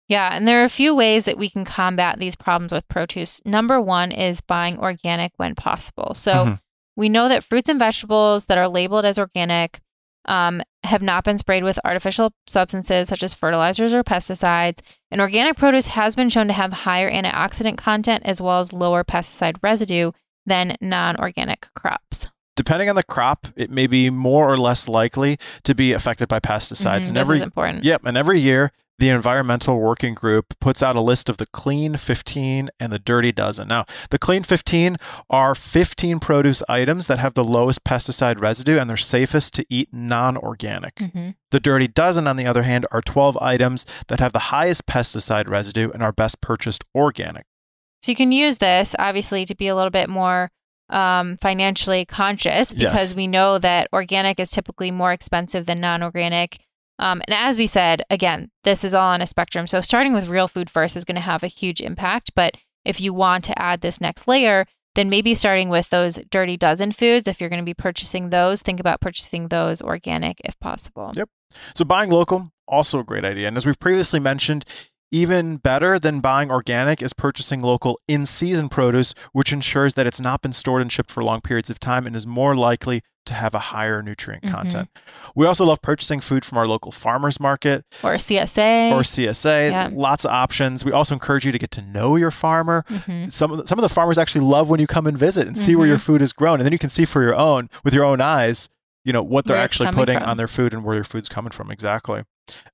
[0.09, 3.41] Yeah, and there are a few ways that we can combat these problems with produce.
[3.45, 6.15] Number one is buying organic when possible.
[6.15, 6.61] So Mhm.
[6.95, 9.81] we know that fruits and vegetables that are labeled as organic
[10.29, 14.81] um, have not been sprayed with artificial substances such as fertilizers or pesticides.
[15.11, 19.05] And organic produce has been shown to have higher antioxidant content as well as lower
[19.05, 20.13] pesticide residue
[20.47, 22.31] than non organic crops.
[22.57, 26.41] Depending on the crop, it may be more or less likely to be affected by
[26.41, 27.03] pesticides.
[27.05, 27.85] Mhm, and every important.
[27.85, 31.99] Yep, and every year the Environmental Working Group puts out a list of the clean
[31.99, 33.69] 15 and the dirty dozen.
[33.69, 34.97] Now, the clean 15
[35.29, 39.91] are 15 produce items that have the lowest pesticide residue and they're safest to eat
[39.93, 40.95] non-organic.
[40.97, 41.35] Mhm.
[41.51, 45.47] The dirty dozen on the other hand are 12 items that have the highest pesticide
[45.47, 47.45] residue and are best purchased organic.
[48.01, 50.51] So you can use this obviously to be a little bit more
[50.91, 52.93] um, financially conscious Yes.
[52.93, 56.59] because we know that organic is typically more expensive than non organic.
[56.99, 59.67] Um, and as we said, again, this is all on a spectrum.
[59.67, 62.33] So starting with real food first is going to have a huge impact.
[62.35, 66.57] But if you want to add this next layer, then maybe starting with those dirty
[66.57, 70.59] dozen foods, if you're going to be purchasing those, think about purchasing those organic if
[70.59, 71.13] possible.
[71.15, 71.29] Yep.
[71.75, 73.49] So buying local also a great idea.
[73.49, 74.65] And as we've previously mentioned,
[75.13, 80.21] even better than buying organic is purchasing local in season produce, which ensures that it's
[80.21, 83.35] not been stored and shipped for long periods of time and is more likely to
[83.35, 84.51] have a higher nutrient Mhm.
[84.53, 84.89] content.
[85.35, 88.93] We also love purchasing food from our local farmers market Or CSA.
[88.93, 89.71] or CSA.
[89.71, 89.91] Yeah.
[89.93, 90.85] Lots of options.
[90.85, 92.85] We also encourage you to get to know your farmer.
[92.89, 93.33] Mhm.
[93.33, 95.59] Some of the, some of the farmers actually love when you come and visit and
[95.59, 97.95] see where your food is grown, and then you can see for your own with
[97.95, 98.69] your own eyes,
[99.05, 100.29] you know what they're Where actually putting from.
[100.29, 102.23] on their food and where your food's coming from exactly.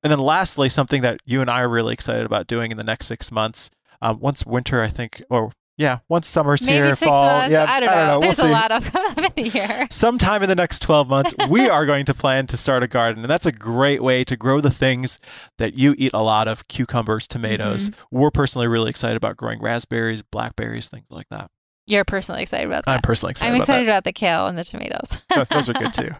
[0.02, 2.84] And then lastly, something that you and I are really excited about doing in the
[2.84, 3.70] next six months.
[4.00, 7.22] Um, once winter, I think, or yeah, once summer's Maybe here, fall.
[7.22, 7.52] months.
[7.52, 8.20] Yeah, I don't know.
[8.20, 8.48] We'll There's see.
[8.48, 8.86] a lot of
[9.18, 9.88] in the year.
[9.90, 13.24] Sometime in the next 12 months, we are going to plan to start a garden.
[13.24, 15.18] And that's a great way to grow the things
[15.58, 17.90] that you eat a lot of cucumbers, tomatoes.
[17.90, 18.18] Mm-hmm.
[18.18, 21.50] We're personally really excited about growing raspberries, blackberries, things like that.
[21.86, 22.92] You're personally excited about that.
[22.92, 25.18] I'm personally excited I'm about excited about the kale and the tomatoes.
[25.50, 26.10] Those are good too.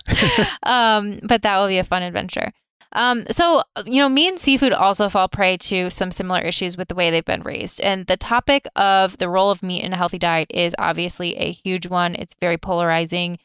[0.64, 2.52] um, but that will be a fun adventure.
[2.94, 6.88] Um, so, you know, meat and seafood also fall prey to some similar issues with
[6.88, 7.80] the way they've been raised.
[7.80, 11.50] And the topic of the role of meat in a healthy diet is obviously a
[11.50, 12.14] huge one.
[12.14, 13.38] It's very polarizing.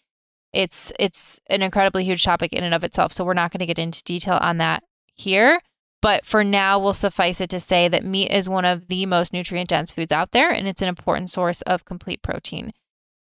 [0.54, 3.14] It's it's an incredibly huge topic in and of itself.
[3.14, 4.84] So we're not going to get into detail on that
[5.14, 5.60] here.
[6.02, 9.34] But for now, we'll suffice it to say that meat is one of the most
[9.34, 12.72] nutrient dense foods out there, and it's an important source of complete protein.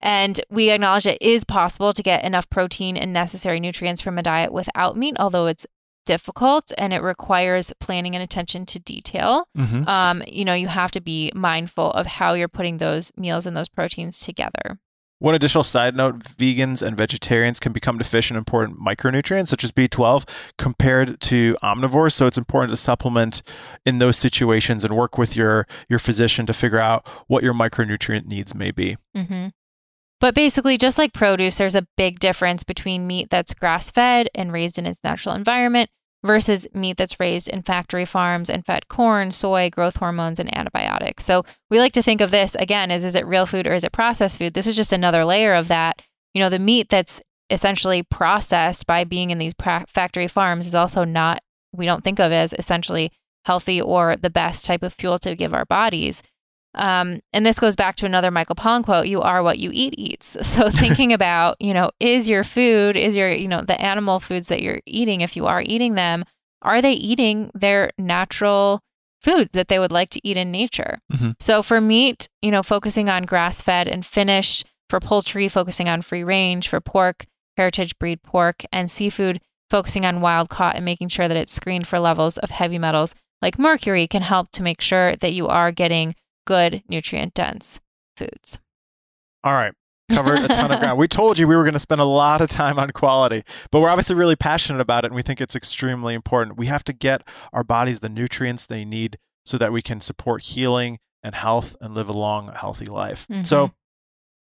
[0.01, 4.23] And we acknowledge it is possible to get enough protein and necessary nutrients from a
[4.23, 5.65] diet without meat, although it's
[6.07, 9.47] difficult and it requires planning and attention to detail.
[9.55, 13.45] hmm Um, you know, you have to be mindful of how you're putting those meals
[13.45, 14.79] and those proteins together.
[15.19, 19.71] One additional side note vegans and vegetarians can become deficient in important micronutrients such as
[19.71, 22.13] B12 compared to omnivores.
[22.13, 23.41] So it's important to supplement
[23.83, 28.25] in those situations and work with your, your physician to figure out what your micronutrient
[28.25, 28.97] needs may be.
[29.15, 29.47] hmm
[30.19, 34.53] But basically, just like produce, there's a big difference between meat that's grass fed and
[34.53, 35.89] raised in its natural environment
[36.25, 41.23] versus meat that's raised in factory farms and fed corn, soy, growth hormones, and antibiotics.
[41.23, 43.83] So we like to think of this again as is it real food or is
[43.83, 44.53] it processed food?
[44.53, 46.01] This is just another layer of that.
[46.33, 50.75] You know, the meat that's essentially processed by being in these pra- factory farms is
[50.75, 53.11] also not, we don't think of as essentially
[53.45, 56.21] healthy or the best type of fuel to give our bodies.
[56.77, 59.95] Um, and this goes back to another Michael Pollan quote, you are what you eat
[59.97, 60.37] eats.
[60.47, 64.47] So thinking about, you know, is your food, is your, you know, the animal foods
[64.47, 66.23] that you're eating, if you are eating them,
[66.61, 68.81] are they eating their natural
[69.21, 70.99] foods that they would like to eat in nature?
[71.11, 71.35] Mhm.
[71.39, 76.01] So for meat, you know, focusing on grass fed and finished, for poultry, focusing on
[76.01, 77.25] free range, for pork,
[77.57, 81.85] heritage breed pork, and seafood, focusing on wild caught and making sure that it's screened
[81.87, 85.71] for levels of heavy metals like mercury can help to make sure that you are
[85.71, 86.15] getting
[86.47, 87.79] good nutrient dense
[88.15, 88.59] foods.
[89.43, 89.73] All right.
[90.11, 90.97] covered a ton of ground.
[90.97, 93.81] We told you we were going to spend a lot of time on quality, but
[93.81, 96.57] we're obviously really passionate about it and we think it's extremely important.
[96.57, 97.21] We have to get
[97.53, 101.93] our bodies the nutrients they need so that we can support healing and health and
[101.93, 103.27] live a long, healthy life.
[103.29, 103.45] Mhm.
[103.45, 103.71] So,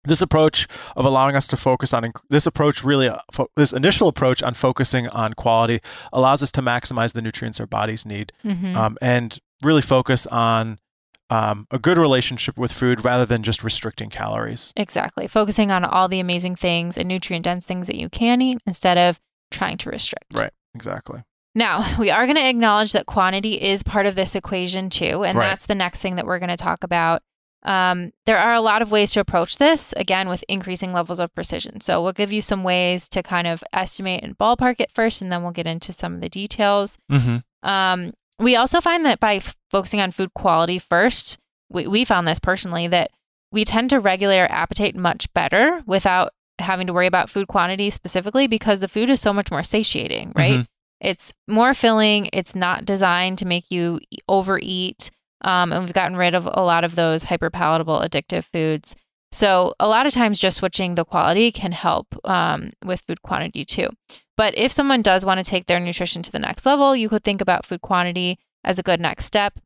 [0.05, 3.17] this approach of allowing us to focus on this approach really uh,
[3.57, 5.81] this initial approach on focusing on quality
[6.13, 8.75] allows us to maximize the nutrients our bodies need Mhm.
[8.77, 10.79] um, and really focus on
[11.29, 14.73] um, a good relationship with food rather than just restricting calories.
[14.75, 15.27] Exactly.
[15.27, 18.97] Focusing on all the amazing things and nutrient dense things that you can eat instead
[18.97, 19.19] of
[19.51, 20.33] trying to restrict.
[20.35, 20.51] Right.
[20.75, 21.23] Exactly.
[21.55, 25.23] Now, we are going to acknowledge that quantity is part of this equation too.
[25.23, 25.47] And Right.
[25.47, 27.21] that's the next thing that we're going to talk about.
[27.63, 31.33] Um, there are a lot of ways to approach this, again, with increasing levels of
[31.35, 31.81] precision.
[31.81, 35.29] So, we'll give you some ways to kind of estimate and ballpark it first, and
[35.29, 36.97] then we'll get into some of the details.
[37.11, 37.69] Mm-hmm.
[37.69, 41.37] Um, we also find that by f- focusing on food quality first,
[41.69, 43.11] we, we found this personally that
[43.51, 47.89] we tend to regulate our appetite much better without having to worry about food quantity
[47.89, 50.59] specifically because the food is so much more satiating, right?
[50.59, 50.65] Mhm.
[51.01, 52.29] It's more filling.
[52.33, 55.11] It's not designed to make you overeat.
[55.41, 58.95] Um, and we've gotten rid of a lot of those hyperpalatable addictive foods.
[59.31, 63.63] So a lot of times just switching the quality can help um, with food quantity
[63.63, 63.89] too.
[64.39, 67.25] But if someone does want to take their nutrition to the next level, you could
[67.25, 69.59] think about food quantity as a good next step.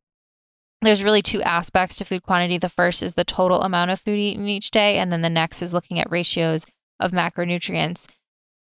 [0.82, 2.58] There's really two aspects to food quantity.
[2.58, 5.62] The first is the total amount of food eaten each day, and then the next
[5.62, 6.66] is looking at ratios
[7.00, 8.08] of macronutrients.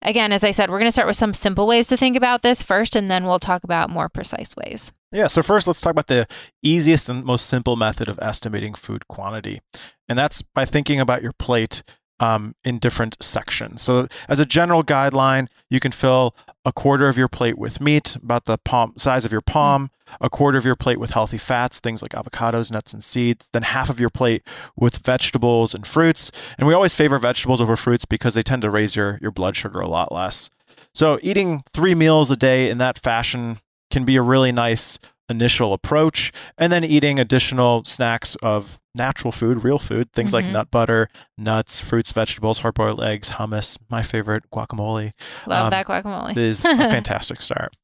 [0.02, 2.42] Again, as I said, we're going to start with some simple ways to think about
[2.42, 4.92] this first, and then we'll talk about more precise ways.
[5.12, 6.26] Yeah, so first let's talk about the
[6.62, 9.62] easiest and most simple method of estimating food quantity.
[10.10, 11.82] And that's by thinking about your plate
[12.22, 13.82] um, in different sections.
[13.82, 18.14] So, as a general guideline, you can fill a quarter of your plate with meat,
[18.14, 21.80] about the palm size of your palm, a quarter of your plate with healthy fats,
[21.80, 26.30] things like avocados, nuts, and seeds, then half of your plate with vegetables and fruits.
[26.56, 29.56] And we always favor vegetables over fruits because they tend to raise your, your blood
[29.56, 30.48] sugar a lot less.
[30.94, 33.58] So, eating three meals a day in that fashion
[33.90, 35.00] can be a really nice
[35.32, 36.30] initial approach.
[36.56, 40.52] And then eating additional snacks of natural food, real food, things like Mhm.
[40.52, 45.10] nut butter, nuts, fruits, vegetables, hard boiled eggs, hummus, my favorite, guacamole,
[45.46, 46.36] Love Um, that guacamole.
[46.36, 47.74] is a fantastic start.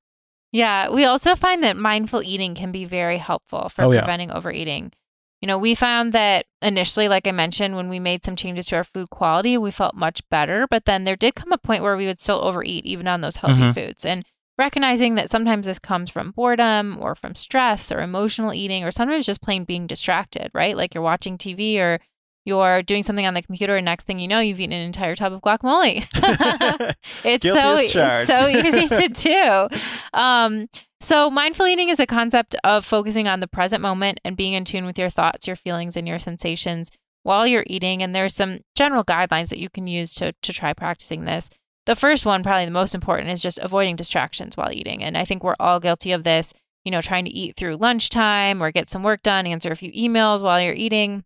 [0.53, 4.01] Yeah, we also find that mindful eating can be very helpful for Oh, yeah.
[4.01, 4.93] preventing overeating.
[5.43, 8.77] You know, we found that initially, like I mentioned, when we made some changes to
[8.77, 10.67] our food quality, we felt much better.
[10.69, 13.37] But then there did come a point where we would still overeat, even on those
[13.37, 13.75] healthy Mhm.
[13.75, 14.05] foods.
[14.05, 14.25] And
[14.59, 19.27] recognizing that sometimes this comes from boredom or from stress or emotional eating, or sometimes
[19.27, 20.77] just plain being distracted, right?
[20.77, 22.01] Like you're watching TV or
[22.45, 25.15] you're doing something on the computer, and next thing you know, you've eaten an entire
[25.15, 25.99] tub of guacamole.
[27.25, 29.09] it's so it's so easy to
[29.71, 30.19] do.
[30.19, 30.69] Um,
[31.01, 34.65] so mindful eating is a concept of focusing on the present moment and being in
[34.65, 36.91] tune with your thoughts, your feelings, and your sensations
[37.23, 38.03] while you're eating.
[38.03, 41.51] And there's some general guidelines that you can use to to try practicing this.
[41.89, 45.03] The first one, probably the most important, is just avoiding distractions while eating.
[45.03, 46.53] And I think we're all guilty of this.
[46.85, 49.91] You know, trying to eat through lunchtime or get some work done, answer a few
[49.93, 51.25] emails while you're eating,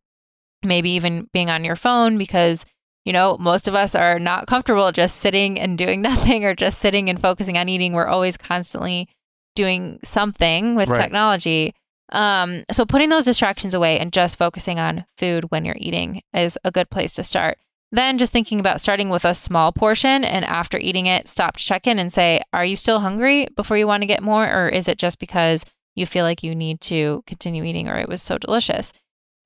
[0.63, 2.65] maybe even being on your phone because
[3.05, 6.79] you know, most of us are not comfortable just sitting and doing nothing or just
[6.79, 7.93] sitting and focusing on eating.
[7.93, 9.09] We're always constantly
[9.57, 11.03] doing something with Right.
[11.03, 11.75] technology.
[12.13, 16.57] Um, so putting those distractions away and just focusing on food when you're eating is
[16.63, 17.59] a good place to start.
[17.93, 21.65] Then just thinking about starting with a small portion and after eating it, stop to
[21.65, 24.45] check in and say, are you still hungry before you want to get more?
[24.45, 28.09] Or is it just because you feel like you need to continue eating or it
[28.09, 28.93] was so delicious?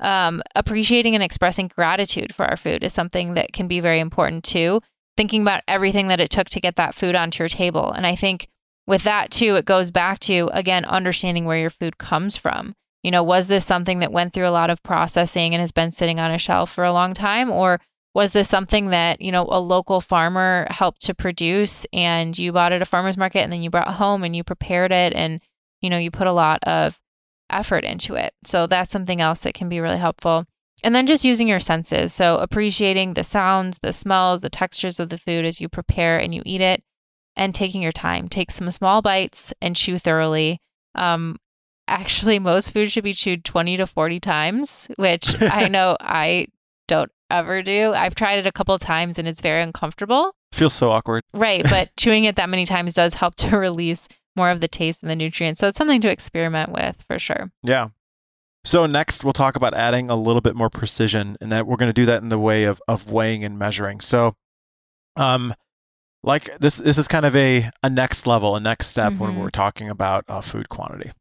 [0.01, 4.45] um, appreciating and expressing gratitude for our food is something that can be very important
[4.45, 4.81] too.
[5.17, 7.91] Thinking about everything that it took to get that food onto your table.
[7.91, 8.49] And I think
[8.87, 12.75] with that too, it goes back to, again, understanding where your food comes from.
[13.03, 15.91] You know, was this something that went through a lot of processing and has been
[15.91, 17.51] sitting on a shelf for a long time?
[17.51, 17.81] Or
[18.17, 22.73] was this something that, you know, a local farmer helped to produce and you bought
[22.73, 25.13] it at a farmer's market and then you brought it home and you prepared it
[25.13, 25.39] and,
[25.83, 26.99] you know, you put a lot of
[27.51, 28.33] effort into it.
[28.43, 30.47] So that's something else that can be really helpful.
[30.83, 32.15] And then just using your senses.
[32.15, 36.35] So appreciating the sounds, the smells, the textures of the food as you prepare and
[36.35, 36.83] you eat it,
[37.37, 38.29] and taking your time.
[38.29, 40.59] Take some small bites and chew thoroughly.
[40.95, 41.37] Um,
[41.87, 46.47] actually, most food should be chewed 20 to 40 times, which I know I
[46.89, 47.93] don't ever do.
[47.95, 50.35] I've tried it a couple of times and it's very uncomfortable.
[50.53, 51.23] Feels so awkward.
[51.35, 51.65] Right.
[51.69, 55.11] But chewing it that many times does help to release more of the taste and
[55.11, 55.61] the nutrients.
[55.61, 57.51] So it's something to experiment with for sure.
[57.63, 57.89] Yeah.
[58.65, 61.89] So next we'll talk about adding a little bit more precision and that we're going
[61.89, 64.01] to do that in the way of of weighing and measuring.
[64.01, 64.35] So
[65.17, 65.55] um
[66.23, 69.41] like this this is kind of a a next level, a next step when Mhm.
[69.41, 71.13] we're talking about uh, food quantity.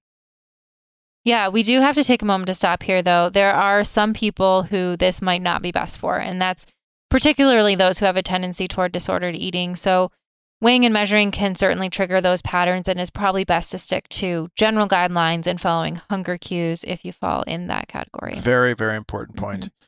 [1.26, 3.30] Yeah, we do have to take a moment to stop here, though.
[3.30, 6.68] There are some people who this might not be best for, and that's
[7.10, 9.76] particularly those who have a tendency toward disordered eating.
[9.76, 10.12] So,
[10.62, 14.50] weighing and measuring can certainly trigger those patterns and is probably best to stick to
[14.56, 18.36] general guidelines and following hunger cues if you fall in that category.
[18.36, 19.62] Very, very important point.
[19.62, 19.86] Mm-hmm.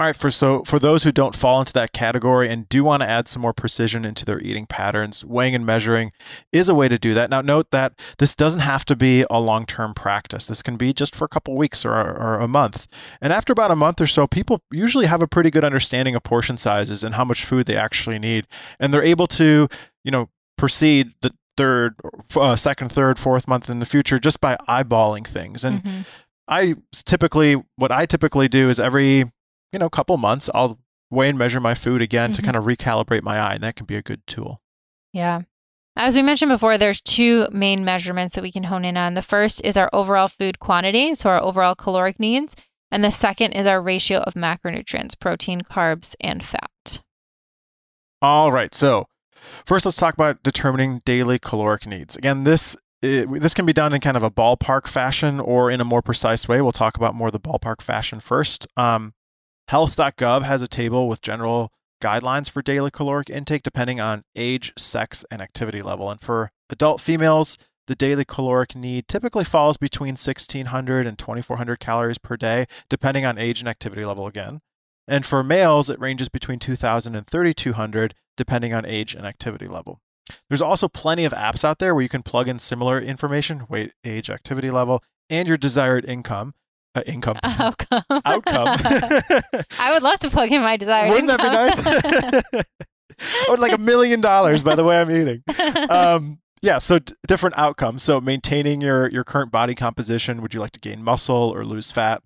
[0.00, 3.02] All right, for so for those who don't fall into that category and do want
[3.02, 6.12] to add some more precision into their eating patterns, weighing and measuring
[6.52, 7.28] is a way to do that.
[7.28, 10.46] Now, note that this doesn't have to be a long-term practice.
[10.46, 12.86] This can be just for a couple weeks or, or a month.
[13.20, 16.22] And after about a month or so, people usually have a pretty good understanding of
[16.22, 18.46] portion sizes and how much food they actually need,
[18.78, 19.68] and they're able to,
[20.02, 21.94] you know, proceed the third,
[22.36, 25.62] uh, second, third, fourth month in the future just by eyeballing things.
[25.62, 26.00] And mm-hmm.
[26.48, 29.30] I typically, what I typically do is every
[29.72, 30.78] you know, a couple months, I'll
[31.10, 32.36] weigh and measure my food again mm-hmm.
[32.36, 34.60] to kind of recalibrate my eye, and that can be a good tool.
[35.12, 35.42] Yeah.
[35.96, 39.14] As we mentioned before, there's two main measurements that we can hone in on.
[39.14, 42.54] The first is our overall food quantity, so our overall caloric needs,
[42.90, 47.02] and the second is our ratio of macronutrients, protein, carbs, and fat.
[48.22, 48.74] All right.
[48.74, 49.06] So,
[49.66, 52.16] first let's talk about determining daily caloric needs.
[52.16, 55.80] Again, this it, this can be done in kind of a ballpark fashion or in
[55.80, 56.60] a more precise way.
[56.60, 58.66] We'll talk about more the ballpark fashion first.
[58.76, 59.14] Um,
[59.70, 61.70] Health.gov has a table with general
[62.02, 66.10] guidelines for daily caloric intake depending on age, sex, and activity level.
[66.10, 67.56] And for adult females,
[67.86, 73.38] the daily caloric need typically falls between 1600 and 2400 calories per day, depending on
[73.38, 74.58] age and activity level again.
[75.06, 80.00] And for males, it ranges between 2000 and 3200, depending on age and activity level.
[80.48, 83.92] There's also plenty of apps out there where you can plug in similar information weight,
[84.04, 86.54] age, activity level, and your desired income
[86.94, 88.02] uh, income outcome.
[88.24, 88.78] outcome.
[89.78, 91.10] I would love to plug in my desired.
[91.10, 91.52] Wouldn't income.
[91.52, 92.64] that be nice?
[93.20, 95.42] I would like a million dollars by the way I'm eating.
[95.90, 98.02] Um, yeah, so d- different outcomes.
[98.02, 100.42] So maintaining your your current body composition.
[100.42, 102.22] Would you like to gain muscle or lose fat?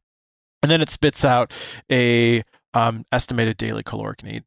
[0.62, 1.52] And then it spits out
[1.90, 2.42] a
[2.72, 4.44] um, estimated daily caloric need.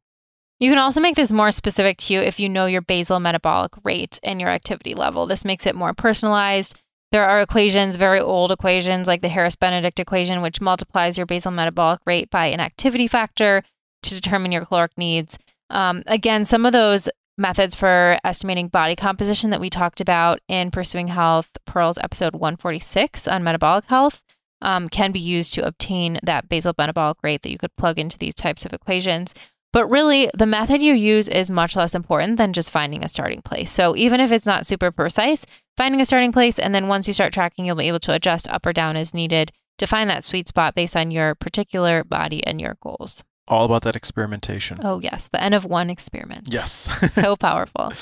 [0.60, 3.72] You can also make this more specific to you if you know your basal metabolic
[3.84, 5.26] rate and your activity level.
[5.26, 9.98] This makes it more personalized there are equations, very old equations like the Harris Benedict
[9.98, 13.62] equation, which multiplies your basal metabolic rate by an activity factor
[14.02, 15.38] to determine your caloric needs.
[15.70, 20.70] Um, again, some of those methods for estimating body composition that we talked about in
[20.70, 24.22] Pursuing Health Pearls episode 146 on metabolic health
[24.60, 28.18] um, can be used to obtain that basal metabolic rate that you could plug into
[28.18, 29.34] these types of equations.
[29.72, 33.42] But really, the method you use is much less important than just finding a starting
[33.42, 33.70] place.
[33.70, 35.44] So even if it's not super precise,
[35.76, 38.48] finding a starting place, and then once you start tracking, you'll be able to adjust
[38.48, 42.44] up or down as needed to find that sweet spot based on your particular body
[42.46, 43.22] and your goals.
[43.46, 44.78] All about that experimentation.
[44.82, 45.28] Oh, yes.
[45.28, 46.48] The N of one experiment.
[46.50, 47.12] Yes.
[47.12, 47.92] so powerful.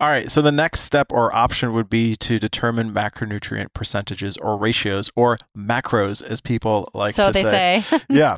[0.00, 0.30] All right.
[0.30, 5.38] So the next step or option would be to determine macronutrient percentages or ratios or
[5.56, 7.42] macros, as people like so to say.
[7.42, 8.04] So they say.
[8.10, 8.36] yeah.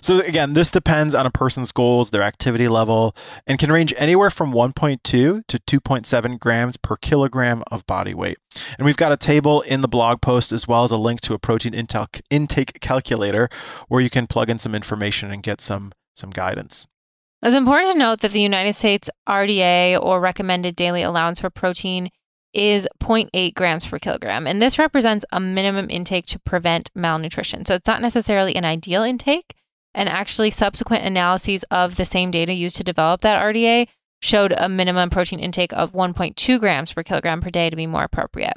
[0.00, 3.14] So again, this depends on a person's goals, their activity level,
[3.46, 8.38] and can range anywhere from 1.2 to 2.7 grams per kilogram of body weight.
[8.78, 11.34] And we've got a table in the blog post as well as a link to
[11.34, 13.48] a protein intake calculator
[13.88, 16.86] where you can plug in some information and get some some guidance.
[17.42, 22.10] It's important to note that the United States RDA or recommended daily allowance for protein
[22.54, 24.46] is 0.8 grams per kilogram.
[24.46, 27.66] And this represents a minimum intake to prevent malnutrition.
[27.66, 29.54] So it's not necessarily an ideal intake,
[29.96, 33.88] and actually, subsequent analyses of the same data used to develop that RDA
[34.20, 38.04] showed a minimum protein intake of 1.2 grams per kilogram per day to be more
[38.04, 38.52] appropriate.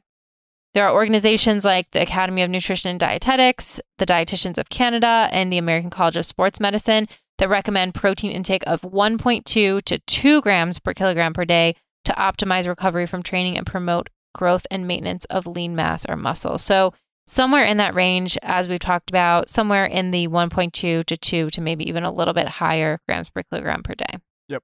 [0.74, 5.52] There are organizations like the Academy of Nutrition and Dietetics, the Dietitians of Canada, and
[5.52, 9.44] the American College of Sports Medicine that recommend protein intake of 1.2
[9.82, 14.68] to 2 grams per kilogram per day to optimize recovery from training and promote growth
[14.70, 16.58] and maintenance of lean mass or muscle.
[16.58, 16.94] So,
[17.30, 21.62] somewhere in that range, as we've talked about, somewhere in the 1.2 to 2 to
[21.62, 24.18] maybe even a little bit higher grams per kilogram per day.
[24.48, 24.64] Yep.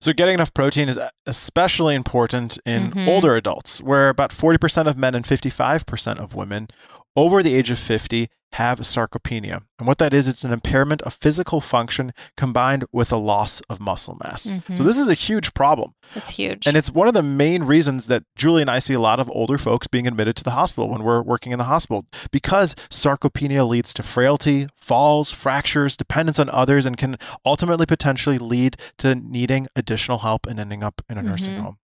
[0.00, 3.08] So, getting enough protein is especially important in mm-hmm.
[3.08, 6.68] older adults, where about 40% of men and 55% of women
[7.16, 9.62] over the age of 50 have sarcopenia.
[9.78, 13.80] And what that is, it's an impairment of physical function combined with a loss of
[13.80, 14.46] muscle mass.
[14.46, 14.76] Mm-hmm.
[14.76, 15.94] So this is a huge problem.
[16.14, 16.66] It's huge.
[16.66, 19.30] And it's one of the main reasons that Julie and I see a lot of
[19.30, 23.68] older folks being admitted to the hospital when we're working in the hospital because sarcopenia
[23.68, 29.66] leads to frailty, falls, fractures, dependence on others, and can ultimately potentially lead to needing
[29.76, 31.30] additional help and ending up in a mm-hmm.
[31.30, 31.76] nursing home.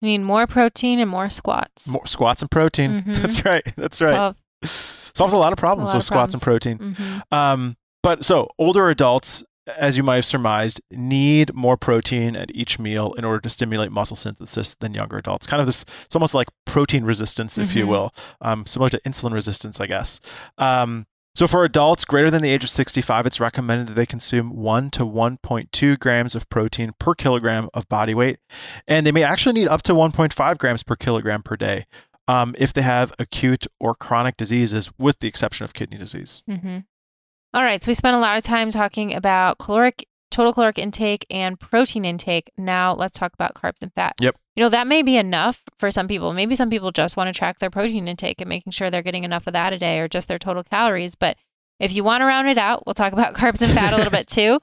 [0.00, 1.88] You need more protein and more squats.
[1.88, 2.84] More squats and protein.
[3.04, 3.22] Mm-hmm.
[3.22, 3.64] That's right.
[3.76, 4.12] That's right.
[4.12, 4.43] Solve
[5.14, 5.94] solves a lot of problems.
[5.94, 6.78] Lot so squats problems.
[6.78, 6.94] and protein.
[6.94, 7.34] Mm-hmm.
[7.34, 12.78] Um, but so older adults, as you might have surmised, need more protein at each
[12.78, 15.46] meal in order to stimulate muscle synthesis than younger adults.
[15.46, 17.78] Kind of this, it's almost like protein resistance, if mm-hmm.
[17.78, 20.20] you will, um, similar to insulin resistance, I guess.
[20.58, 21.06] Um,
[21.36, 24.90] So for adults greater than the age of 65, it's recommended that they consume 1
[24.90, 28.38] to 1.2 grams of protein per kilogram of body weight.
[28.86, 31.86] And they may actually need up to 1.5 grams per kilogram per day
[32.28, 36.42] um, if they have acute or chronic diseases, with the exception of kidney disease.
[36.48, 36.78] Mm-hmm.
[37.52, 37.82] All right.
[37.82, 42.04] So we spent a lot of time talking about caloric, total caloric intake and protein
[42.04, 42.50] intake.
[42.56, 44.14] Now let's talk about carbs and fat.
[44.20, 44.36] Yep.
[44.56, 46.32] You know, that may be enough for some people.
[46.32, 49.24] Maybe some people just want to track their protein intake and making sure they're getting
[49.24, 51.14] enough of that a day or just their total calories.
[51.14, 51.36] But
[51.78, 54.10] if you want to round it out, we'll talk about carbs and fat a little
[54.10, 54.58] bit too.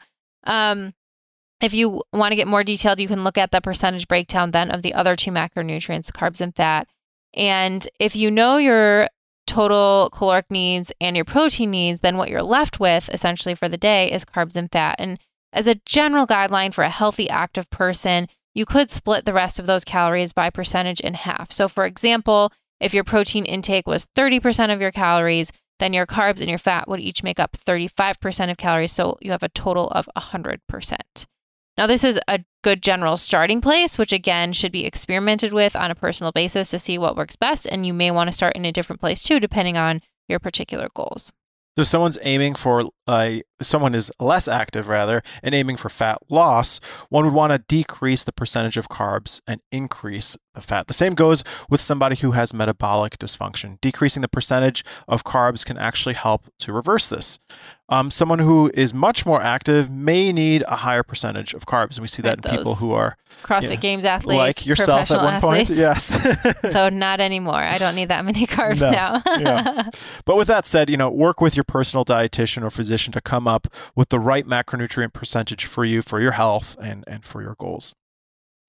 [0.46, 0.94] Um,
[1.62, 4.72] if you want to get more detailed, you can look at the percentage breakdown then
[4.72, 6.90] of the other two macronutrients, carbs and fat.
[7.34, 9.08] And if you know your
[9.48, 13.78] total caloric needs and your protein needs, then what you're left with essentially for the
[13.78, 14.96] day is carbs and fat.
[15.00, 15.20] And
[15.54, 19.66] as a general guideline for a healthy, active person, you could split the rest of
[19.66, 21.52] those calories by percentage in half.
[21.52, 26.42] So, for example, if your protein intake was 30% of your calories, then your carbs
[26.42, 28.92] and your fat would each make up 35% of calories.
[28.92, 31.26] So, you have a total of 100%.
[31.78, 35.90] Now, this is a good general starting place, which again should be experimented with on
[35.90, 37.66] a personal basis to see what works best.
[37.66, 40.90] And you may want to start in a different place too, depending on your particular
[40.94, 41.32] goals.
[41.78, 46.80] So, someone's aiming for uh, someone is less active rather and aiming for fat loss,
[47.10, 50.88] one would want to decrease the percentage of carbs and increase the fat.
[50.88, 53.80] The same goes with somebody who has metabolic dysfunction.
[53.82, 57.40] Decreasing the percentage of carbs can actually help to reverse this.
[57.88, 62.00] Um, someone who is much more active may need a higher percentage of carbs, and
[62.00, 63.82] we see that Right, in people who are CrossFit.
[63.82, 65.62] Games athletes, like yourself at professional one point.
[65.70, 65.80] athletes.
[65.80, 66.58] Yes.
[66.64, 67.56] Though not anymore.
[67.62, 68.92] I don't need that many carbs No.
[68.92, 69.22] now.
[69.40, 69.90] Yeah.
[70.26, 73.46] But with that said, you know, work with your personal dietitian or physician to come
[73.52, 77.56] up with the right macronutrient percentage for you, for your health, and, and for your
[77.60, 77.94] goals.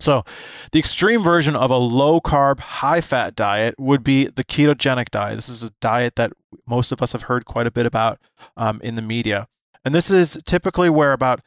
[0.01, 0.25] So,
[0.73, 5.37] the extreme version of a low carb, high fat diet would be the ketogenic diet.
[5.37, 6.33] This is a diet that
[6.67, 8.19] most of us have heard quite a bit about
[8.57, 9.47] um, in the media.
[9.85, 11.41] And this is typically where about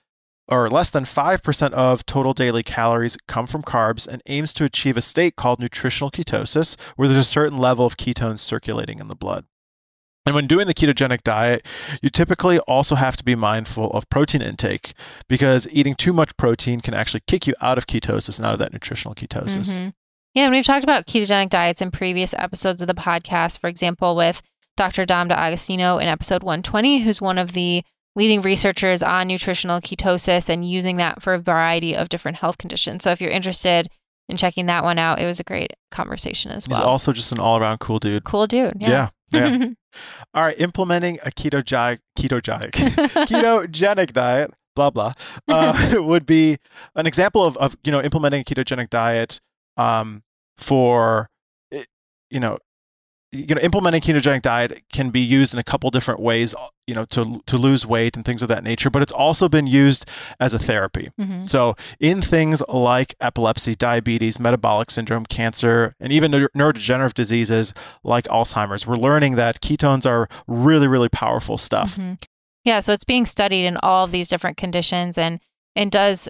[0.47, 4.95] or less than 5% of total daily calories come from carbs and aims to achieve
[4.95, 9.15] a state called nutritional ketosis, where there's a certain level of ketones circulating in the
[9.15, 9.45] blood.
[10.26, 11.65] And when doing the ketogenic diet,
[12.01, 14.93] you typically also have to be mindful of protein intake
[15.30, 18.59] because eating too much protein can actually kick you out of ketosis and out of
[18.59, 19.78] that nutritional ketosis.
[19.78, 19.93] Mhm.
[20.34, 23.59] Yeah, and we've talked about ketogenic diets in previous episodes of the podcast.
[23.59, 24.41] For example, with
[24.76, 25.05] Dr.
[25.05, 27.84] Dom D'Agostino in episode 120, who's one of the
[28.15, 33.03] leading researchers on nutritional ketosis and using that for a variety of different health conditions.
[33.03, 33.88] So if you're interested
[34.28, 36.80] in checking that one out, it was a great conversation as well.
[36.80, 38.23] He's also just an all around cool dude.
[38.23, 38.73] cool dude.
[38.80, 39.09] Yeah.
[39.32, 39.47] Yeah.
[39.47, 39.67] yeah.
[40.33, 45.11] All right, implementing a ketogenic ketogenic ketogenic diet, blah blah,
[45.47, 46.57] uh, would be
[46.95, 49.39] an example of, of you know implementing a ketogenic diet
[49.77, 50.23] um,
[50.57, 51.29] for
[51.71, 51.85] eh,
[52.29, 52.57] you know
[53.36, 56.55] you know implementing ketogenic diet can be used in a couple different ways
[56.88, 59.67] you know to to lose weight and things of that nature but it's also been
[59.67, 60.05] used
[60.39, 61.47] as a therapy Mhm.
[61.47, 67.73] so, in things like epilepsy, diabetes, metabolic syndrome, cancer, and even neurodegenerative diseases
[68.03, 71.97] like Alzheimer's, we're learning that ketones are really, really powerful stuff.
[71.97, 72.21] Mhm.
[72.63, 75.39] Yeah, so it's being studied in all of these different conditions and
[75.75, 76.29] and does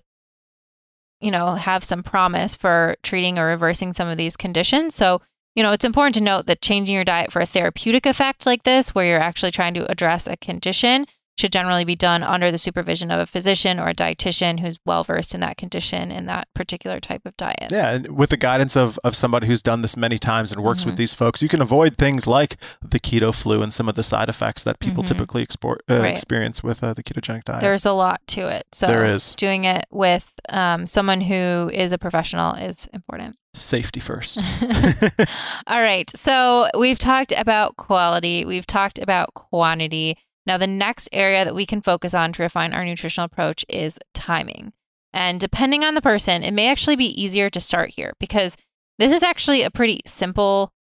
[1.22, 4.96] you know have some promise for treating or reversing some of these conditions.
[4.96, 5.22] So,
[5.56, 8.64] you know, it's important to note that changing your diet for a therapeutic effect like
[8.64, 11.08] this where you're actually trying to address a condition
[11.38, 15.04] should generally be done under the supervision of a physician or a dietitian who's well
[15.04, 17.68] versed in that condition and that particular type of diet.
[17.72, 20.84] Yeah, and with the guidance of, of somebody who's done this many times and works
[20.84, 20.86] Mhm.
[20.88, 24.04] with these folks, you can avoid things like the keto flu and some of the
[24.04, 25.08] side effects that people Mhm.
[25.08, 26.12] typically export, uh, Right.
[26.12, 27.60] experience with uh, the ketogenic diet.
[27.62, 28.66] There's a lot to it.
[28.72, 29.36] So There is.
[29.36, 33.36] doing it with um, someone who is a professional is important.
[33.54, 34.38] Safety first.
[35.68, 36.10] All right.
[36.16, 40.18] So we've talked about quality, we've talked about quantity.
[40.46, 44.00] Now, the next area that we can focus on to refine our nutritional approach is
[44.14, 44.74] timing.
[45.14, 48.58] And depending on the person, it may actually be easier to start here because
[49.00, 50.72] this is actually a pretty simple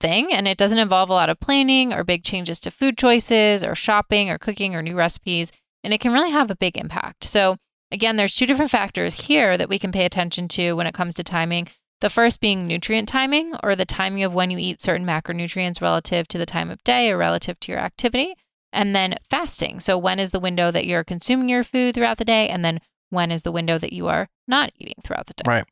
[0.00, 3.64] thing and it doesn't involve a lot of planning or big changes to food choices
[3.64, 5.52] or shopping or cooking or new recipes.
[5.82, 7.24] And it can really have a big impact.
[7.24, 7.56] So,
[7.92, 11.14] again, there's two different factors here that we can pay attention to when it comes
[11.14, 11.68] to timing.
[12.00, 16.28] The first being nutrient timing, or the timing of when you eat certain macronutrients relative
[16.28, 18.34] to the time of day or relative to your activity.
[18.76, 19.80] And then fasting.
[19.80, 22.48] So, when is the window that you're consuming your food throughout the day?
[22.48, 25.44] And then when is the window that you are not eating throughout the day?
[25.46, 25.64] Right.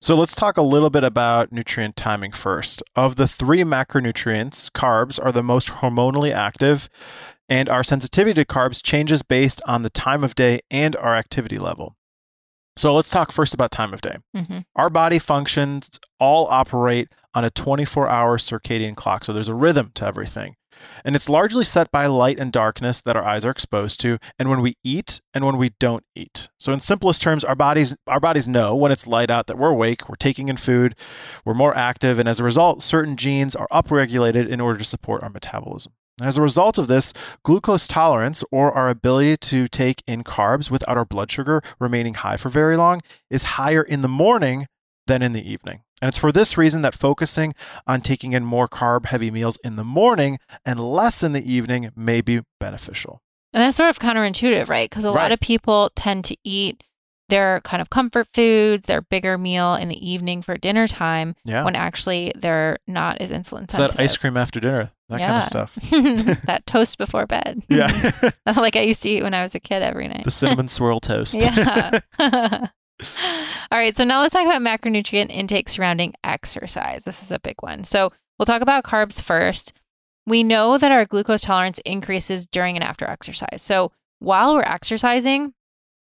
[0.00, 2.82] So let's talk a little bit about nutrient timing first.
[2.94, 6.88] Of the three macronutrients, carbs are the most hormonally active,
[7.48, 11.58] and our sensitivity to carbs changes based on the time of day and our activity
[11.58, 11.96] level.
[12.76, 14.16] So let's talk first about time of day.
[14.36, 14.64] Mhm.
[14.76, 19.24] Our body functions all operate on a 24 hour circadian clock.
[19.24, 20.56] So there's a rhythm to everything.
[21.04, 24.48] And it's largely set by light and darkness that our eyes are exposed to, and
[24.48, 26.48] when we eat and when we don't eat.
[26.58, 29.70] So in simplest terms, our bodies our bodies know when it's light out that we're
[29.70, 30.94] awake, we're taking in food,
[31.44, 35.22] we're more active, and as a result, certain genes are upregulated in order to support
[35.22, 35.92] our metabolism.
[36.20, 37.12] As a result of this,
[37.42, 42.38] glucose tolerance, or our ability to take in carbs without our blood sugar remaining high
[42.38, 44.66] for very long, is higher in the morning
[45.06, 45.80] than in the evening.
[46.02, 47.54] And it's for this reason that focusing
[47.86, 51.90] on taking in more carb heavy meals in the morning and less in the evening
[51.96, 53.22] may be beneficial.
[53.54, 54.90] And that's sort of counterintuitive, right?
[54.90, 55.22] Because a Right.
[55.22, 56.82] lot of people tend to eat
[57.28, 61.64] their kind of comfort foods, their bigger meal in the evening for dinner time, Yeah.
[61.64, 63.92] when actually they're not as insulin sensitive.
[63.96, 65.74] that ice cream after dinner, that kind of stuff.
[66.46, 67.62] that toast before bed.
[67.68, 68.12] Yeah.
[68.56, 70.22] like I used to eat when I was a kid every night.
[70.24, 71.34] the cinnamon swirl toast.
[71.34, 72.00] Yeah.
[73.70, 73.96] All right.
[73.96, 77.04] So now let's talk about macronutrient intake surrounding exercise.
[77.04, 77.84] This is a big one.
[77.84, 79.72] So we'll talk about carbs first.
[80.26, 83.62] We know that our glucose tolerance increases during and after exercise.
[83.62, 85.52] So while we're exercising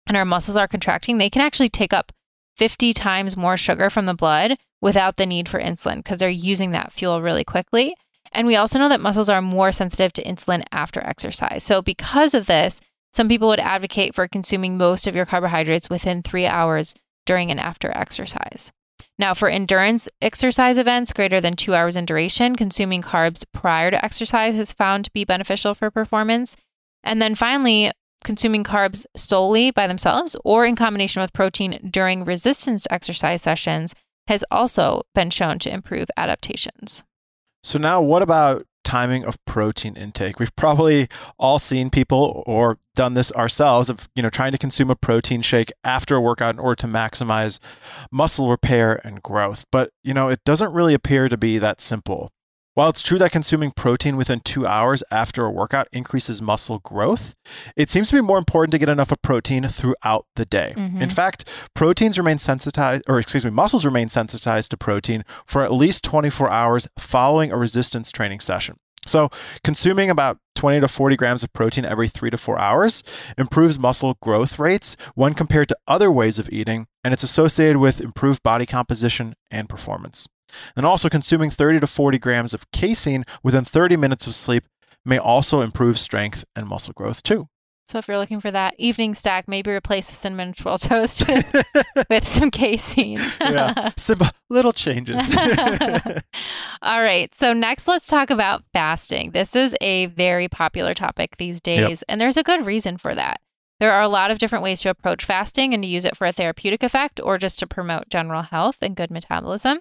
[0.07, 2.11] and our muscles are contracting, they can actually take up
[2.57, 6.71] 50 times more sugar from the blood without the need for insulin because they're using
[6.71, 7.95] that fuel really quickly.
[8.31, 11.63] And we also know that muscles are more sensitive to insulin after exercise.
[11.63, 12.81] So, because of this,
[13.14, 16.95] some people would advocate for consuming most of your carbohydrates within three hours
[17.26, 18.72] during and after exercise.
[19.20, 24.03] Now, for endurance exercise events greater than two hours in duration, consuming carbs prior to
[24.03, 26.57] exercise is found to be beneficial for performance.
[27.03, 27.91] And then finally,
[28.24, 33.93] consuming carbs solely by themselves or in combination with protein during resistance exercise sessions
[34.28, 37.03] has also been shown to improve adaptations.
[37.61, 40.39] So now what about timing of protein intake?
[40.39, 41.07] We've probably
[41.39, 45.41] all seen people or done this ourselves of, you know, trying to consume a protein
[45.41, 47.57] shake after a workout in order to maximize
[48.11, 49.65] muscle repair and growth.
[49.71, 52.29] But, you know, it doesn't really appear to be that simple.
[52.75, 57.35] While it's true that consuming protein within two hours after a workout increases muscle growth,
[57.75, 60.73] it seems to be more important to get enough of protein throughout the day.
[60.75, 60.99] Mhm.
[60.99, 65.71] In fact, proteins remain sensitized, or excuse me, muscles remain sensitized to protein for at
[65.71, 68.77] least 24 hours following a resistance training session.
[69.06, 69.30] So,
[69.64, 73.04] consuming about 20 to 40 grams of protein every three to four hours
[73.38, 78.01] improves muscle growth rates when compared to other ways of eating, and it's associated with
[78.01, 80.28] improved body composition and performance.
[80.78, 84.66] And also, consuming 30 to 40 grams of casein within 30 minutes of sleep
[85.06, 87.49] may also improve strength and muscle growth too.
[87.93, 91.63] So if you're looking for that evening snack, maybe replace the cinnamon swirl toast with,
[92.09, 93.19] with some casein.
[93.39, 95.21] yeah, simple little changes.
[96.81, 97.35] All right.
[97.35, 99.29] So next, let's talk about fasting.
[99.29, 103.41] This is a very popular topic these days, and there's a good reason for that.
[103.79, 106.25] There are a lot of different ways to approach fasting and to use it for
[106.25, 109.77] a therapeutic effect or just to promote general health and good metabolism.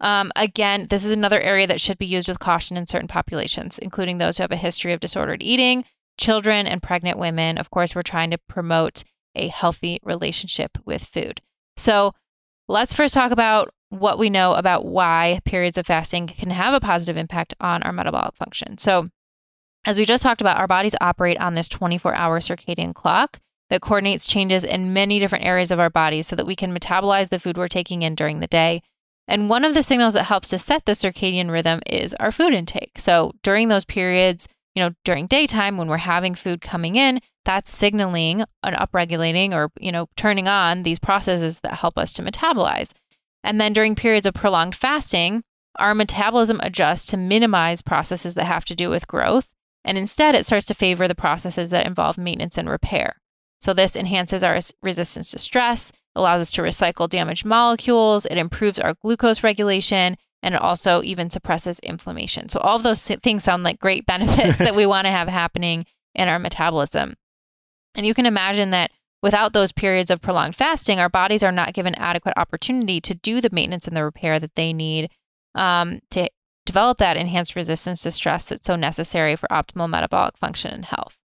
[0.00, 3.78] Um, again, this is another area that should be used with caution in certain populations,
[3.78, 5.84] including those who have a history of disordered eating,
[6.22, 7.58] children, and pregnant women.
[7.58, 9.02] Of course, we're trying to promote
[9.34, 11.40] a healthy relationship with food.
[11.76, 12.14] So
[12.68, 16.80] let's first talk about what we know about why periods of fasting can have a
[16.80, 18.78] positive impact on our metabolic function.
[18.78, 19.08] So,
[19.84, 23.82] as we just talked about, our bodies operate on this 24 hour circadian clock that
[23.82, 27.40] coordinates changes in many different areas of our bodies so that we can metabolize the
[27.40, 28.80] food we're taking in during the day.
[29.26, 32.54] And one of the signals that helps to set the circadian rhythm is our food
[32.54, 32.98] intake.
[32.98, 37.76] So, during those periods, you know, during daytime when we're having food coming in, that's
[37.76, 42.92] signaling and upregulating or, you know, turning on these processes that help us to metabolize.
[43.44, 45.42] And then during periods of prolonged fasting,
[45.76, 49.48] our metabolism adjusts to minimize processes that have to do with growth.
[49.84, 53.16] And instead, it starts to favor the processes that involve maintenance and repair.
[53.58, 58.78] So, this enhances our resistance to stress, allows us to recycle damaged molecules, it improves
[58.78, 62.48] our glucose regulation, and it also even suppresses inflammation.
[62.48, 65.86] So, all of those things sound like great benefits that we want to have happening
[66.14, 67.14] in our metabolism.
[67.94, 68.90] And you can imagine that
[69.22, 73.40] without those periods of prolonged fasting, our bodies are not given adequate opportunity to do
[73.40, 75.10] the maintenance and the repair that they need
[75.54, 76.28] um, to
[76.66, 81.18] develop that enhanced resistance to stress that's so necessary for optimal metabolic function and health.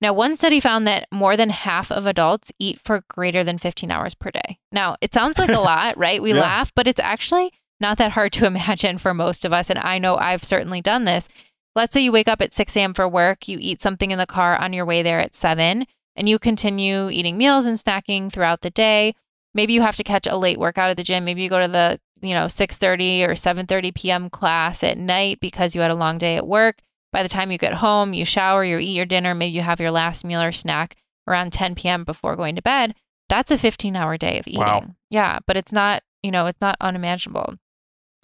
[0.00, 3.90] Now, one study found that more than half of adults eat for greater than 15
[3.90, 4.58] hours per day.
[4.72, 6.20] Now, it sounds like a lot, right?
[6.20, 6.40] We Yeah.
[6.40, 7.52] laugh, but it's actually
[7.82, 9.68] not that hard to imagine for most of us.
[9.68, 11.28] And I know I've certainly done this.
[11.74, 12.94] Let's say you wake up at 6 a.m.
[12.94, 16.28] for work, you eat something in the car on your way there at 7, and
[16.28, 19.14] you continue eating meals and snacking throughout the day.
[19.54, 21.24] Maybe you have to catch a late workout at the gym.
[21.24, 24.30] Maybe you go to the, you know, 6:30 or 7:30 p.m.
[24.30, 26.78] class at night because you had a long day at work.
[27.10, 29.80] By the time you get home, you shower, you eat your dinner, maybe you have
[29.80, 30.96] your last meal or snack
[31.28, 32.04] around 10 p.m.
[32.04, 32.94] before going to bed.
[33.28, 34.60] That's a 15-hour day of eating.
[34.60, 34.94] Wow.
[35.10, 37.54] Yeah, but it's not, you know, it's not unimaginable.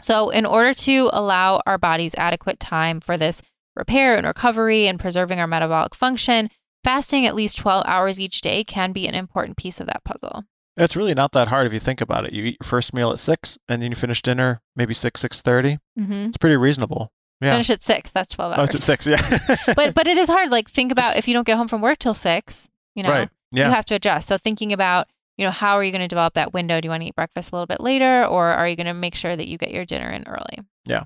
[0.01, 3.43] So, in order to allow our bodies adequate time for this
[3.77, 6.51] repair and recovery and preserving our metabolic function,
[6.85, 10.45] fasting at least 12 hours each day can be an important piece of that puzzle.
[10.77, 12.33] It's really not that hard if you think about it.
[12.33, 15.43] You eat your first meal at six, and then you finish dinner maybe six six
[15.43, 15.79] thirty.
[15.99, 16.13] Mm-hmm.
[16.29, 17.11] It's pretty reasonable.
[17.41, 17.53] Yeah.
[17.53, 18.11] Finish at six.
[18.11, 18.71] That's 12 Oh, hours.
[18.71, 19.07] it's at six.
[19.07, 19.57] Yeah.
[19.77, 20.51] but but it is hard.
[20.51, 23.29] Like think about if you don't get home from work till six, you know, right.
[23.53, 23.67] yeah.
[23.67, 24.29] you have to adjust.
[24.29, 26.80] So thinking about, you know, how are you going to develop that window?
[26.80, 28.95] Do you want to eat breakfast a little bit later, or are you going to
[28.95, 30.59] make sure that you get your dinner in early?
[30.84, 31.05] Yeah.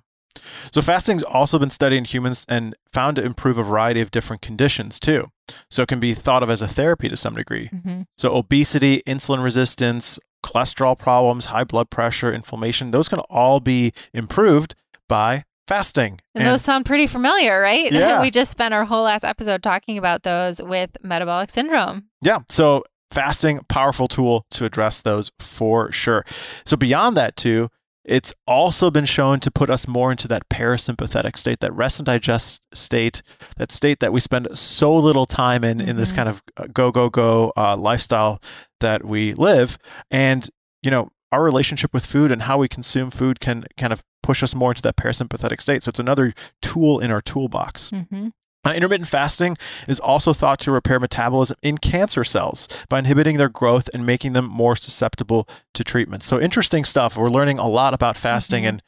[0.72, 4.40] So fasting's also been studied in humans and found to improve a variety of different
[4.40, 5.30] conditions too.
[5.70, 7.68] So it can be thought of as a therapy to some degree.
[7.68, 8.02] Mm-hmm.
[8.16, 14.74] So obesity, insulin resistance, cholesterol problems, high blood pressure, inflammation, those can all be improved
[15.06, 16.20] by fasting.
[16.34, 17.92] And, those sound pretty familiar, right?
[17.92, 18.20] Yeah.
[18.20, 22.04] we just spent our whole last episode talking about those with metabolic syndrome.
[22.22, 22.40] Yeah.
[22.48, 26.24] So fasting, powerful tool to address those for sure.
[26.64, 27.68] So beyond that too,
[28.04, 32.06] it's also been shown to put us more into that parasympathetic state, that rest and
[32.06, 33.22] digest state,
[33.58, 36.16] that state that we spend so little time in in this Mhm.
[36.16, 38.40] kind of uh, go go go uh, lifestyle
[38.80, 39.78] that we live,
[40.10, 40.50] and
[40.82, 44.42] you know our relationship with food and how we consume food can kind of push
[44.42, 45.82] us more into that parasympathetic state.
[45.84, 47.90] So it's another tool in our toolbox.
[47.90, 48.28] Mm-hmm.
[48.64, 49.56] Uh, intermittent fasting
[49.88, 54.34] is also thought to repair metabolism in cancer cells by inhibiting their growth and making
[54.34, 56.22] them more susceptible to treatment.
[56.22, 57.16] So interesting stuff.
[57.16, 58.68] We're learning a lot about fasting, Mhm.
[58.68, 58.82] and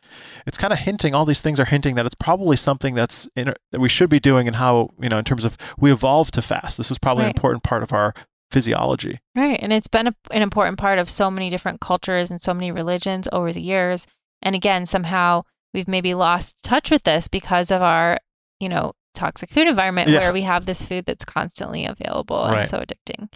[0.47, 1.13] it's kind of hinting.
[1.13, 4.21] All these things are hinting that it's probably something that's in, that we should be
[4.21, 6.77] doing, and how you know, in terms of we evolved to fast.
[6.79, 8.15] This was probably an important part of our
[8.53, 9.19] physiology.
[9.35, 9.59] Right.
[9.61, 12.71] And it's been a, an important part of so many different cultures and so many
[12.71, 14.07] religions over the years.
[14.41, 18.19] And again, somehow we've maybe lost touch with this because of our,
[18.61, 20.19] you know, toxic food environment Yeah.
[20.21, 22.61] where we have this food that's constantly available Right.
[22.61, 23.33] and so addicting.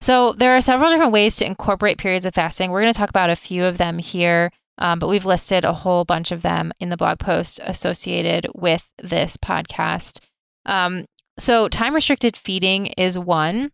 [0.00, 2.70] So there are several different ways to incorporate periods of fasting.
[2.70, 5.72] We're going to talk about a few of them here, um, but we've listed a
[5.72, 10.20] whole bunch of them in the blog post associated with this podcast.
[10.66, 11.06] Um,
[11.38, 13.70] so time restricted feeding is one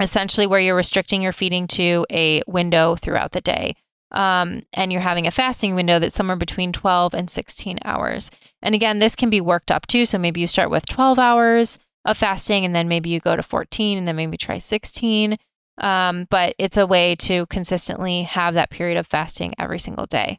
[0.00, 3.74] essentially where you're restricting your feeding to a window throughout the day.
[4.12, 8.30] Um, and you're having a fasting window that's somewhere between 12 and 16 hours.
[8.60, 10.04] And again, this can be worked up to.
[10.04, 13.42] So maybe you start with 12 hours of fasting and then maybe you go to
[13.42, 15.38] 14 and then maybe try 16.
[15.78, 20.38] Um, but it's a way to consistently have that period of fasting every single day.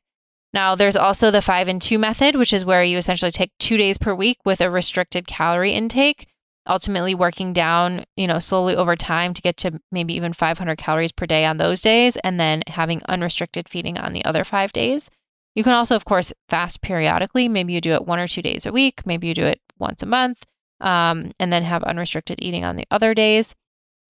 [0.53, 3.75] Now, there's also the five and two method, which is where you essentially take two
[3.75, 6.27] days per week with a restricted calorie intake
[6.67, 11.11] ultimately working down, you know, slowly over time to get to maybe even 500 calories
[11.11, 15.09] per day on those days and then having unrestricted feeding on the other 5 days.
[15.55, 18.65] You can also of course fast periodically, maybe you do it one or two days
[18.65, 20.45] a week, maybe you do it once a month,
[20.79, 23.55] um, and then have unrestricted eating on the other days.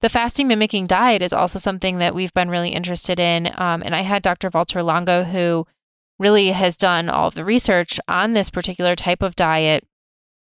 [0.01, 3.47] The fasting mimicking diet is also something that we've been really interested in.
[3.55, 4.49] Um, and I had Dr.
[4.53, 5.65] Walter Longo, who
[6.19, 9.87] really has done all of the research on this particular type of diet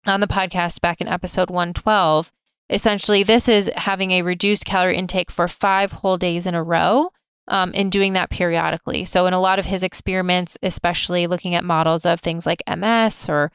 [0.10, 2.32] on the podcast back in episode 112.
[2.70, 7.12] Essentially, this is having a reduced calorie intake for five whole days in a row
[7.48, 9.06] um, and doing that periodically.
[9.06, 13.28] So, in a lot of his experiments, especially looking at models of things like MS
[13.30, 13.52] or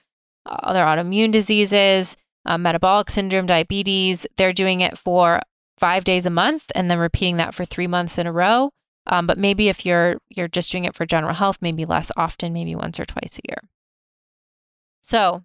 [0.47, 5.41] other autoimmune diseases, uh, metabolic syndrome, diabetes, they're doing it for
[5.79, 8.71] five days a month and then repeating that for three months in a row.
[9.07, 12.53] Um, but maybe if you're you're just doing it for general health, maybe less often,
[12.53, 13.59] maybe once or twice a year.
[15.03, 15.45] So,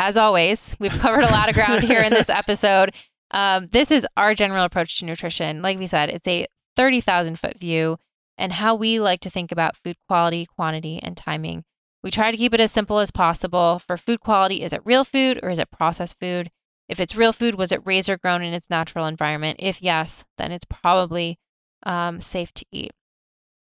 [0.00, 2.94] as always, we've covered a lot of ground here in this episode.
[3.32, 5.60] Um, this is our general approach to nutrition.
[5.60, 6.46] Like we said, it's a
[6.76, 7.98] 30,000 foot view
[8.38, 11.64] and how we like to think about food quality, quantity, and timing.
[12.02, 13.78] We try to keep it as simple as possible.
[13.78, 16.50] For food quality, is it real food or is it processed food?
[16.88, 19.58] If it's real food, was it raised or grown in its natural environment?
[19.60, 21.38] If yes, then it's probably
[21.82, 22.92] um, safe to eat.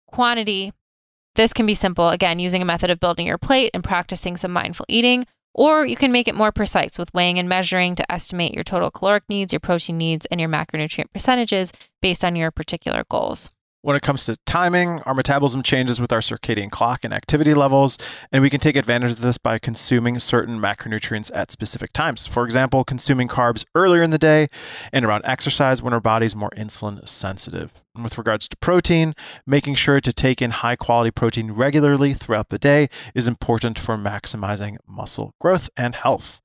[0.06, 0.74] Quantity,
[1.34, 4.52] this can be simple, again, using a method of building your plate and practicing some
[4.52, 5.24] mindful eating.
[5.58, 8.90] Or you can make it more precise with weighing and measuring to estimate your total
[8.90, 13.50] caloric needs, your protein needs, and your macronutrient percentages based on your particular goals.
[13.86, 17.96] When it comes to timing, our metabolism changes with our circadian clock and activity levels,
[18.32, 22.26] and we can take advantage of this by consuming certain macronutrients at specific times.
[22.26, 24.48] For example, consuming carbs earlier in the day
[24.92, 27.84] and around exercise when our body's more insulin sensitive.
[27.94, 29.14] And with regards to protein,
[29.46, 33.96] making sure to take in high quality protein regularly throughout the day is important for
[33.96, 36.40] maximizing muscle growth and health.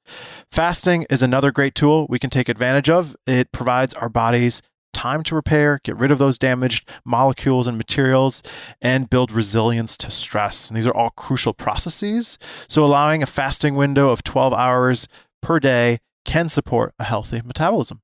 [0.52, 3.16] Fasting is another great tool we can take advantage of.
[3.26, 4.62] It provides our bodies
[4.94, 8.42] time to repair, get rid of those damaged molecules and materials,
[8.82, 10.70] and build resilience to stress.
[10.70, 12.38] And these are all crucial processes.
[12.68, 15.08] So, allowing a fasting window of 12 hours
[15.42, 18.02] per day can support a healthy metabolism.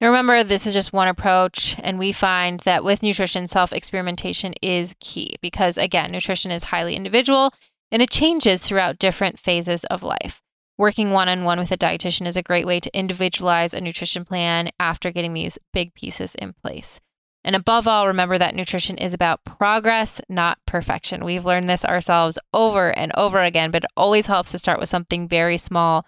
[0.00, 4.94] Remember, this is just one approach, and we find that with nutrition, self experimentation is
[5.00, 7.52] key because, again, nutrition is highly individual
[7.90, 10.42] and it changes throughout different phases of life.
[10.78, 14.24] Working one on one with a dietitian is a great way to individualize a nutrition
[14.24, 17.00] plan after getting these big pieces in place.
[17.44, 21.24] And above all, remember that nutrition is about progress, not perfection.
[21.24, 24.88] We've learned this ourselves over and over again, but it always helps to start with
[24.88, 26.04] something very small,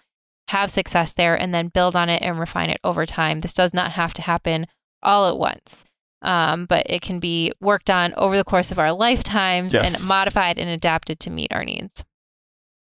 [0.49, 3.39] have success there, and then build on it and refine it over time.
[3.39, 4.67] This does not have to happen
[5.01, 5.85] all at once,
[6.21, 9.97] um, but it can be worked on over the course of our lifetimes Yes.
[10.01, 12.03] and modified and adapted to meet our needs.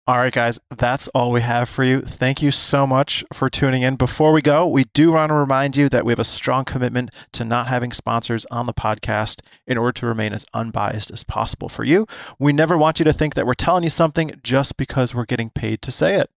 [0.09, 2.00] All right, guys, that's all we have for you.
[2.00, 3.96] Thank you so much for tuning in.
[3.96, 7.11] Before we go, we do want to remind you that we have a strong commitment
[7.32, 11.68] to not having sponsors on the podcast in order to remain as unbiased as possible
[11.68, 12.07] for you.
[12.38, 15.50] We never want you to think that we're telling you something just because we're getting
[15.50, 16.30] paid to say it.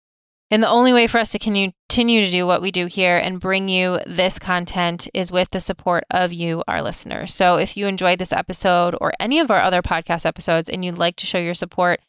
[0.50, 3.40] And the only way for us to continue to do what we do here and
[3.40, 7.32] bring you this content is with the support of you, our listeners.
[7.36, 10.98] So if you enjoyed this episode or any of our other podcast episodes and you'd
[10.98, 12.00] like to show your support,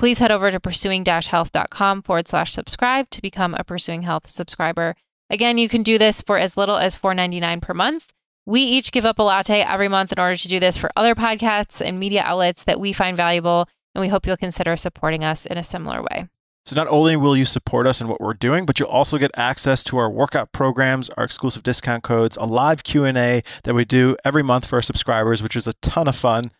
[0.00, 4.96] please head over to pursuing health.com forward slash subscribe to become a Pursuing Health subscriber.
[5.28, 8.10] Again, you can do this for as little as $4.99 per month.
[8.46, 11.14] We each give up a latte every month in order to do this for other
[11.14, 15.44] podcasts and media outlets that we find valuable, and we hope you'll consider supporting us
[15.44, 16.28] in a similar way.
[16.64, 19.30] So not only will you support us in what we're doing, but you'll also get
[19.36, 24.16] access to our workout programs, our exclusive discount codes, a live Q&A that we do
[24.24, 26.52] every month for our subscribers, which is a ton of fun.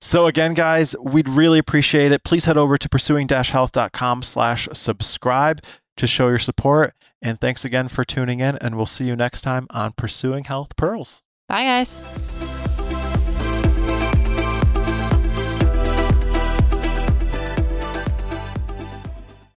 [0.00, 2.24] So again, guys, we'd really appreciate it.
[2.24, 5.62] Please head over to pursuing-health.com slash subscribe
[5.96, 6.94] to show your support.
[7.20, 10.74] And thanks again for tuning in, and we'll see you next time on Pursuing Health
[10.76, 11.20] Pearls.
[11.48, 12.49] Bye, guys.